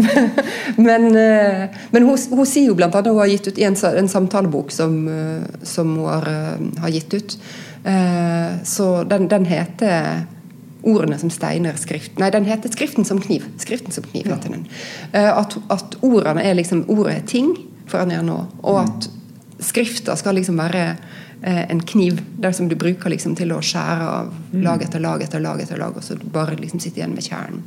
men 0.87 1.09
uh, 1.11 1.65
men 1.93 2.07
hun, 2.07 2.15
hun 2.15 2.47
sier 2.47 2.69
jo 2.69 2.77
blant 2.77 2.95
annet 2.95 3.13
hun 3.13 3.21
har 3.21 3.31
gitt 3.31 3.49
ut 3.49 3.61
en, 3.67 3.77
en 4.01 4.11
samtalebok 4.11 4.73
som, 4.73 4.97
uh, 5.09 5.61
som 5.65 5.95
hun 5.97 6.07
har, 6.09 6.31
har 6.83 6.93
gitt 6.93 7.17
ut. 7.17 7.37
Så 8.67 8.85
den, 9.07 9.29
den 9.31 9.45
heter 9.47 10.25
ordene 10.83 11.15
som 11.21 11.29
steiner 11.31 11.77
skrift 11.79 12.17
Nei, 12.19 12.27
den 12.33 12.43
heter 12.49 12.73
'Skriften 12.73 13.05
som 13.07 13.21
kniv'. 13.23 13.45
Skriften 13.61 13.95
som 13.95 14.03
kniv 14.03 14.27
heter 14.27 14.51
den. 14.51 14.65
At, 15.13 15.55
at 15.71 15.95
ordene 16.03 16.43
er 16.43 16.57
liksom 16.57 16.83
Ordet 16.91 17.13
er 17.13 17.23
ting 17.29 17.53
for 17.87 18.03
Anne 18.03 18.19
nå. 18.27 18.41
og 18.59 18.81
at 18.81 19.07
skrifta 19.63 20.15
skal 20.17 20.37
liksom 20.37 20.59
være 20.59 20.95
en 21.41 21.81
kniv 21.85 22.21
der 22.41 22.55
som 22.55 22.69
du 22.69 22.75
bruker 22.79 23.11
liksom 23.13 23.35
til 23.37 23.51
å 23.53 23.61
skjære 23.61 24.07
av 24.09 24.31
lag 24.57 24.81
etter 24.81 25.03
lag 25.03 25.21
etter 25.21 25.43
lag, 25.43 25.61
etter 25.61 25.77
lag, 25.77 25.97
og 25.97 26.03
så 26.03 26.17
bare 26.17 26.57
liksom 26.57 26.81
sitte 26.81 27.01
igjen 27.01 27.13
med 27.13 27.27
kjernen. 27.27 27.61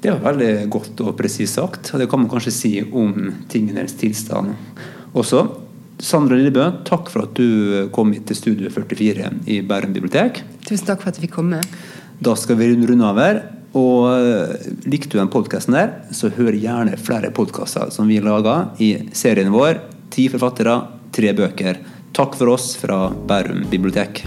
Det 0.00 0.14
var 0.14 0.30
veldig 0.30 0.70
godt 0.72 1.02
og 1.04 1.16
presist 1.18 1.58
sagt, 1.58 1.90
og 1.92 2.00
det 2.00 2.08
kan 2.08 2.22
man 2.22 2.30
kanskje 2.32 2.54
si 2.56 2.72
om 2.80 3.34
tingenes 3.52 3.98
tilstand 4.00 4.54
også. 5.12 5.44
Sandra 6.00 6.38
Lillebø, 6.38 6.64
takk 6.88 7.10
for 7.12 7.26
at 7.26 7.36
du 7.36 7.90
kom 7.92 8.14
hit 8.14 8.24
til 8.30 8.38
Studio 8.38 8.70
44 8.72 9.28
i 9.52 9.60
Bærum 9.60 9.92
bibliotek. 9.92 10.40
Tusen 10.64 10.88
takk 10.88 11.02
for 11.02 11.10
at 11.10 11.18
jeg 11.18 11.26
fikk 11.26 11.36
komme. 11.36 11.60
Da 12.24 12.32
skal 12.40 12.56
vi 12.56 12.70
runde 12.72 13.04
av 13.04 13.20
her. 13.20 13.42
Og 13.76 14.08
eh, 14.10 14.70
likte 14.90 15.12
du 15.14 15.20
den 15.20 15.30
podkasten 15.30 15.76
der, 15.76 15.92
så 16.16 16.32
hør 16.34 16.56
gjerne 16.56 16.96
flere 16.98 17.30
podkaster 17.34 17.92
som 17.94 18.08
vi 18.10 18.18
lager 18.24 18.72
i 18.82 18.94
serien 19.14 19.52
vår 19.54 19.84
Ti 20.10 20.24
forfattere, 20.26 20.72
tre 21.14 21.34
bøker. 21.36 21.82
Takk 22.16 22.38
for 22.38 22.56
oss 22.56 22.74
fra 22.80 23.08
Bærum 23.10 23.66
bibliotek. 23.70 24.24